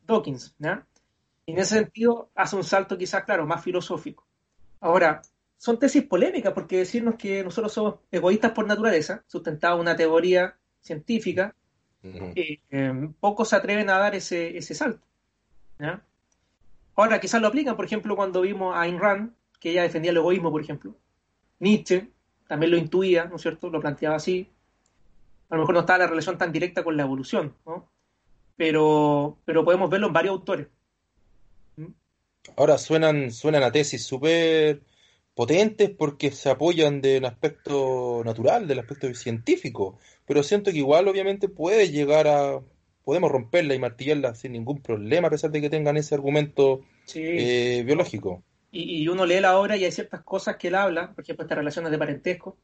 Dawkins, 0.06 0.56
¿ya? 0.60 0.86
Y 1.46 1.54
en 1.54 1.60
ese 1.60 1.76
sentido 1.76 2.30
hace 2.36 2.56
un 2.56 2.64
salto 2.64 2.98
quizás, 2.98 3.24
claro, 3.24 3.46
más 3.46 3.64
filosófico. 3.64 4.26
Ahora, 4.82 5.22
son 5.58 5.80
tesis 5.80 6.04
polémicas 6.04 6.54
porque 6.54 6.78
decirnos 6.78 7.16
que 7.16 7.44
nosotros 7.44 7.72
somos 7.72 7.96
egoístas 8.12 8.52
por 8.52 8.68
naturaleza, 8.68 9.24
sustentada 9.28 9.76
en 9.76 9.82
una 9.82 9.96
teoría 9.96 10.58
científica, 10.82 11.56
Ujú. 12.04 12.34
eh, 12.36 12.60
eh, 12.70 13.10
pocos 13.20 13.50
se 13.50 13.56
atreven 13.56 13.90
a 13.90 13.98
dar 13.98 14.14
ese, 14.14 14.58
ese 14.58 14.74
salto. 14.76 15.06
¿ya? 15.80 16.04
Ahora, 16.96 17.20
quizás 17.20 17.42
lo 17.42 17.48
aplican, 17.48 17.76
por 17.76 17.86
ejemplo, 17.86 18.16
cuando 18.16 18.42
vimos 18.42 18.76
a 18.76 18.82
Ayn 18.82 19.00
Rand, 19.00 19.34
que 19.60 19.72
ella 19.72 19.84
defendía 19.84 20.12
el 20.12 20.18
egoísmo, 20.18 20.52
por 20.52 20.62
ejemplo. 20.62 20.96
Nietzsche 21.60 22.08
también 22.48 22.72
lo 22.72 22.78
intuía, 22.78 23.26
¿no 23.26 23.36
es 23.38 23.42
cierto? 23.42 23.70
Lo 23.70 23.82
planteaba 23.82 24.16
así. 24.16 24.50
A 25.50 25.56
lo 25.56 25.62
mejor 25.62 25.76
no 25.76 25.82
estaba 25.82 26.00
la 26.00 26.08
relación 26.08 26.38
tan 26.38 26.52
directa 26.52 26.84
con 26.84 26.98
la 26.98 27.04
evolución, 27.04 27.56
¿no? 27.66 27.90
Pero, 28.56 29.38
pero 29.46 29.64
podemos 29.64 29.90
verlo 29.90 30.08
en 30.08 30.14
varios 30.14 30.34
autores. 30.34 30.68
Ahora 32.56 32.78
suenan, 32.78 33.32
suenan 33.32 33.64
a 33.64 33.72
tesis 33.72 34.06
súper 34.06 34.82
potentes 35.36 35.90
porque 35.92 36.32
se 36.32 36.50
apoyan 36.50 37.02
del 37.02 37.26
aspecto 37.26 38.22
natural, 38.26 38.68
del 38.68 38.80
aspecto 38.80 39.14
científico, 39.14 40.00
pero 40.26 40.42
siento 40.44 40.72
que 40.72 40.78
igual 40.78 41.08
obviamente 41.08 41.50
puede 41.50 41.92
llegar 41.92 42.28
a, 42.28 42.62
podemos 43.04 43.32
romperla 43.32 43.76
y 43.76 43.80
martillarla 43.80 44.34
sin 44.34 44.54
ningún 44.54 44.82
problema 44.82 45.28
a 45.28 45.32
pesar 45.32 45.52
de 45.52 45.62
que 45.62 45.70
tengan 45.70 45.98
ese 45.98 46.16
argumento 46.16 46.82
Sí. 47.06 47.22
eh, 47.24 47.84
biológico. 47.86 48.44
Y, 48.72 49.04
y 49.04 49.08
uno 49.08 49.26
lee 49.26 49.40
la 49.40 49.58
obra 49.58 49.78
y 49.78 49.86
hay 49.86 49.92
ciertas 49.92 50.22
cosas 50.24 50.58
que 50.58 50.68
él 50.68 50.76
habla, 50.76 51.14
por 51.14 51.24
ejemplo, 51.24 51.44
estas 51.44 51.58
relaciones 51.58 51.92
de 51.92 51.98
parentesco, 51.98 52.58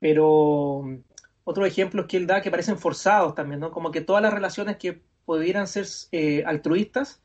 pero 0.00 0.82
mm, 0.84 0.96
otros 1.44 1.68
ejemplos 1.68 2.06
que 2.06 2.16
él 2.16 2.26
da 2.26 2.40
que 2.40 2.50
parecen 2.50 2.78
forzados 2.78 3.34
también, 3.34 3.60
¿no? 3.60 3.70
Como 3.70 3.90
que 3.90 4.00
todas 4.00 4.22
las 4.22 4.32
relaciones 4.32 4.76
que 4.76 5.00
pudieran 5.24 5.68
ser 5.68 5.86
eh, 6.12 6.42
altruistas 6.46 7.20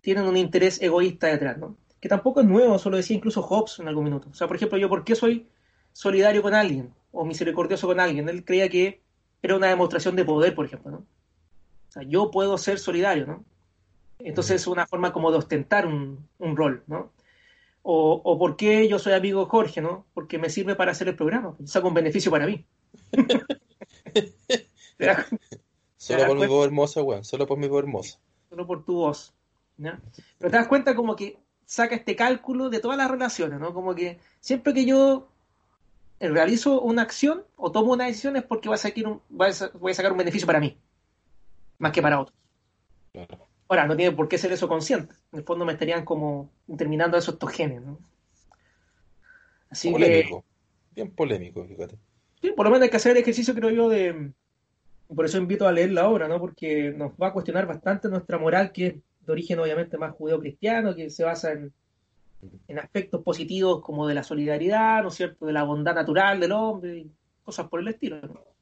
tienen 0.00 0.24
un 0.24 0.36
interés 0.36 0.80
egoísta 0.80 1.26
detrás, 1.26 1.58
¿no? 1.58 1.76
Que 2.00 2.08
tampoco 2.08 2.40
es 2.40 2.46
nuevo, 2.46 2.76
eso 2.76 2.90
lo 2.90 2.96
decía 2.96 3.16
incluso 3.16 3.42
Hobbes 3.42 3.78
en 3.78 3.88
algún 3.88 4.04
minuto. 4.04 4.28
O 4.30 4.34
sea, 4.34 4.46
por 4.46 4.56
ejemplo, 4.56 4.78
yo, 4.78 4.88
¿por 4.88 5.04
qué 5.04 5.14
soy 5.14 5.48
solidario 5.92 6.42
con 6.42 6.54
alguien 6.54 6.92
o 7.12 7.24
misericordioso 7.24 7.86
con 7.86 8.00
alguien? 8.00 8.28
Él 8.28 8.44
creía 8.44 8.68
que 8.68 9.00
era 9.42 9.56
una 9.56 9.68
demostración 9.68 10.16
de 10.16 10.24
poder, 10.24 10.54
por 10.54 10.66
ejemplo, 10.66 10.90
¿no? 10.90 10.98
O 10.98 11.92
sea, 11.92 12.02
yo 12.02 12.30
puedo 12.30 12.58
ser 12.58 12.78
solidario, 12.78 13.26
¿no? 13.26 13.44
Entonces 14.18 14.62
es 14.62 14.66
una 14.66 14.86
forma 14.86 15.12
como 15.12 15.30
de 15.30 15.38
ostentar 15.38 15.86
un, 15.86 16.28
un 16.38 16.56
rol, 16.56 16.82
¿no? 16.86 17.12
O, 17.86 18.20
o 18.24 18.38
por 18.38 18.56
qué 18.56 18.88
yo 18.88 18.98
soy 18.98 19.12
amigo 19.12 19.40
de 19.44 19.50
Jorge, 19.50 19.80
¿no? 19.82 20.06
Porque 20.14 20.38
me 20.38 20.48
sirve 20.48 20.74
para 20.74 20.92
hacer 20.92 21.06
el 21.08 21.16
programa, 21.16 21.54
saca 21.66 21.86
un 21.86 21.92
beneficio 21.94 22.30
para 22.30 22.46
mí. 22.46 22.64
¿Te 24.12 25.06
das 25.06 25.26
cuenta? 25.28 25.46
Solo 25.96 26.18
das 26.20 26.28
por 26.28 26.38
mi 26.38 26.46
voz 26.46 26.66
hermosa, 26.66 27.02
weón, 27.02 27.24
solo 27.24 27.46
por 27.46 27.58
mi 27.58 27.68
voz 27.68 27.80
hermosa. 27.82 28.18
Solo 28.48 28.66
por 28.66 28.84
tu 28.84 28.94
voz. 28.94 29.34
¿ya? 29.76 30.00
Pero 30.38 30.50
te 30.50 30.56
das 30.56 30.68
cuenta 30.68 30.94
como 30.94 31.14
que 31.16 31.38
saca 31.66 31.94
este 31.94 32.16
cálculo 32.16 32.70
de 32.70 32.80
todas 32.80 32.96
las 32.96 33.10
relaciones, 33.10 33.58
¿no? 33.60 33.74
Como 33.74 33.94
que 33.94 34.18
siempre 34.40 34.72
que 34.74 34.84
yo 34.86 35.28
realizo 36.20 36.80
una 36.80 37.02
acción 37.02 37.44
o 37.56 37.70
tomo 37.72 37.92
una 37.92 38.06
decisión 38.06 38.36
es 38.36 38.44
porque 38.44 38.68
voy 38.68 38.76
a, 38.76 38.78
sacar 38.78 39.06
un, 39.06 39.20
voy 39.28 39.48
a 39.48 39.52
sa- 39.52 39.70
voy 39.74 39.92
a 39.92 39.94
sacar 39.94 40.12
un 40.12 40.18
beneficio 40.18 40.46
para 40.46 40.60
mí, 40.60 40.78
más 41.78 41.92
que 41.92 42.00
para 42.00 42.20
otros. 42.20 42.36
Claro. 43.12 43.46
Ahora, 43.68 43.86
no 43.86 43.96
tiene 43.96 44.14
por 44.14 44.28
qué 44.28 44.38
ser 44.38 44.52
eso 44.52 44.68
consciente. 44.68 45.14
En 45.32 45.40
el 45.40 45.44
fondo 45.44 45.64
me 45.64 45.72
estarían 45.72 46.04
como 46.04 46.50
terminando 46.76 47.16
eso 47.16 47.32
estos 47.32 47.50
genes, 47.50 47.82
¿no? 47.82 47.98
Así 49.70 49.88
que, 49.88 49.92
Polémico, 49.94 50.44
bien 50.94 51.10
polémico, 51.10 51.64
fíjate. 51.66 51.96
sí, 52.40 52.52
por 52.52 52.66
lo 52.66 52.70
menos 52.70 52.84
hay 52.84 52.90
que 52.90 52.96
hacer 52.96 53.12
el 53.12 53.22
ejercicio, 53.22 53.54
creo 53.54 53.70
yo, 53.70 53.88
de... 53.88 54.30
Por 55.14 55.26
eso 55.26 55.38
invito 55.38 55.66
a 55.66 55.72
leer 55.72 55.92
la 55.92 56.08
obra, 56.08 56.28
¿no? 56.28 56.38
Porque 56.40 56.92
nos 56.92 57.12
va 57.12 57.28
a 57.28 57.32
cuestionar 57.32 57.66
bastante 57.66 58.08
nuestra 58.08 58.38
moral, 58.38 58.72
que 58.72 58.86
es 58.86 58.94
de 59.26 59.32
origen 59.32 59.58
obviamente 59.58 59.98
más 59.98 60.12
judeo-cristiano, 60.12 60.94
que 60.94 61.10
se 61.10 61.24
basa 61.24 61.52
en, 61.52 61.72
en 62.68 62.78
aspectos 62.78 63.22
positivos 63.22 63.82
como 63.82 64.06
de 64.06 64.14
la 64.14 64.22
solidaridad, 64.22 65.02
¿no 65.02 65.08
es 65.08 65.14
cierto?, 65.14 65.46
de 65.46 65.52
la 65.52 65.64
bondad 65.64 65.94
natural 65.94 66.40
del 66.40 66.52
hombre 66.52 66.98
y 66.98 67.10
cosas 67.44 67.68
por 67.68 67.80
el 67.80 67.88
estilo, 67.88 68.20
¿no? 68.20 68.53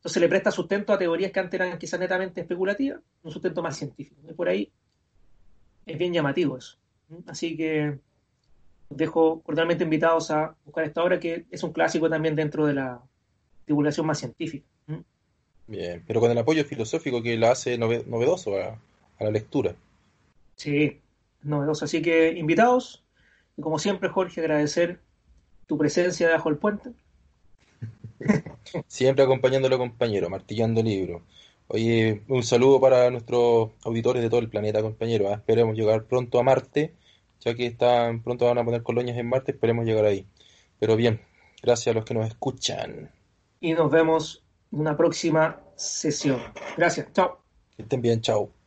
Entonces 0.00 0.22
le 0.22 0.28
presta 0.30 0.50
sustento 0.50 0.94
a 0.94 0.98
teorías 0.98 1.30
que 1.30 1.40
antes 1.40 1.60
eran 1.60 1.78
quizás 1.78 2.00
netamente 2.00 2.40
especulativas, 2.40 3.00
un 3.22 3.30
sustento 3.30 3.60
más 3.62 3.76
científico. 3.76 4.18
Y 4.26 4.32
por 4.32 4.48
ahí 4.48 4.72
es 5.84 5.98
bien 5.98 6.12
llamativo 6.14 6.56
eso. 6.56 6.78
Así 7.26 7.54
que 7.54 7.98
los 8.88 8.96
dejo 8.96 9.42
cordialmente 9.42 9.84
invitados 9.84 10.30
a 10.30 10.56
buscar 10.64 10.84
esta 10.84 11.04
obra, 11.04 11.20
que 11.20 11.44
es 11.50 11.62
un 11.62 11.72
clásico 11.72 12.08
también 12.08 12.34
dentro 12.34 12.66
de 12.66 12.74
la 12.74 13.02
divulgación 13.66 14.06
más 14.06 14.18
científica. 14.18 14.66
Bien, 15.66 16.02
pero 16.06 16.18
con 16.18 16.30
el 16.30 16.38
apoyo 16.38 16.64
filosófico 16.64 17.22
que 17.22 17.36
la 17.36 17.52
hace 17.52 17.78
nove- 17.78 18.06
novedoso 18.06 18.56
a, 18.58 18.78
a 19.18 19.24
la 19.24 19.30
lectura. 19.30 19.74
Sí, 20.56 20.98
novedoso. 21.42 21.84
Así 21.84 22.00
que 22.00 22.32
invitados, 22.32 23.04
y 23.56 23.60
como 23.60 23.78
siempre, 23.78 24.08
Jorge, 24.08 24.40
agradecer 24.40 24.98
tu 25.66 25.76
presencia 25.76 26.26
debajo 26.26 26.48
del 26.48 26.58
puente. 26.58 26.90
Siempre 28.86 29.24
acompañándolo, 29.24 29.78
compañero, 29.78 30.30
martillando 30.30 30.82
libros. 30.82 31.22
Oye, 31.68 32.22
un 32.28 32.42
saludo 32.42 32.80
para 32.80 33.10
nuestros 33.10 33.70
auditores 33.84 34.22
de 34.22 34.28
todo 34.28 34.40
el 34.40 34.48
planeta, 34.48 34.82
compañero. 34.82 35.28
¿ah? 35.28 35.34
Esperemos 35.34 35.76
llegar 35.76 36.04
pronto 36.04 36.38
a 36.38 36.42
Marte, 36.42 36.94
ya 37.40 37.54
que 37.54 37.66
están 37.66 38.22
pronto 38.22 38.46
van 38.46 38.58
a 38.58 38.64
poner 38.64 38.82
colonias 38.82 39.16
en 39.16 39.28
Marte, 39.28 39.52
esperemos 39.52 39.84
llegar 39.84 40.04
ahí. 40.04 40.26
Pero 40.78 40.96
bien, 40.96 41.20
gracias 41.62 41.94
a 41.94 41.96
los 41.96 42.04
que 42.04 42.14
nos 42.14 42.26
escuchan. 42.26 43.10
Y 43.60 43.72
nos 43.72 43.90
vemos 43.90 44.42
en 44.72 44.80
una 44.80 44.96
próxima 44.96 45.60
sesión. 45.76 46.40
Gracias. 46.76 47.12
Chao. 47.12 47.40
Que 47.76 47.82
estén 47.82 48.02
bien, 48.02 48.20
chao. 48.20 48.59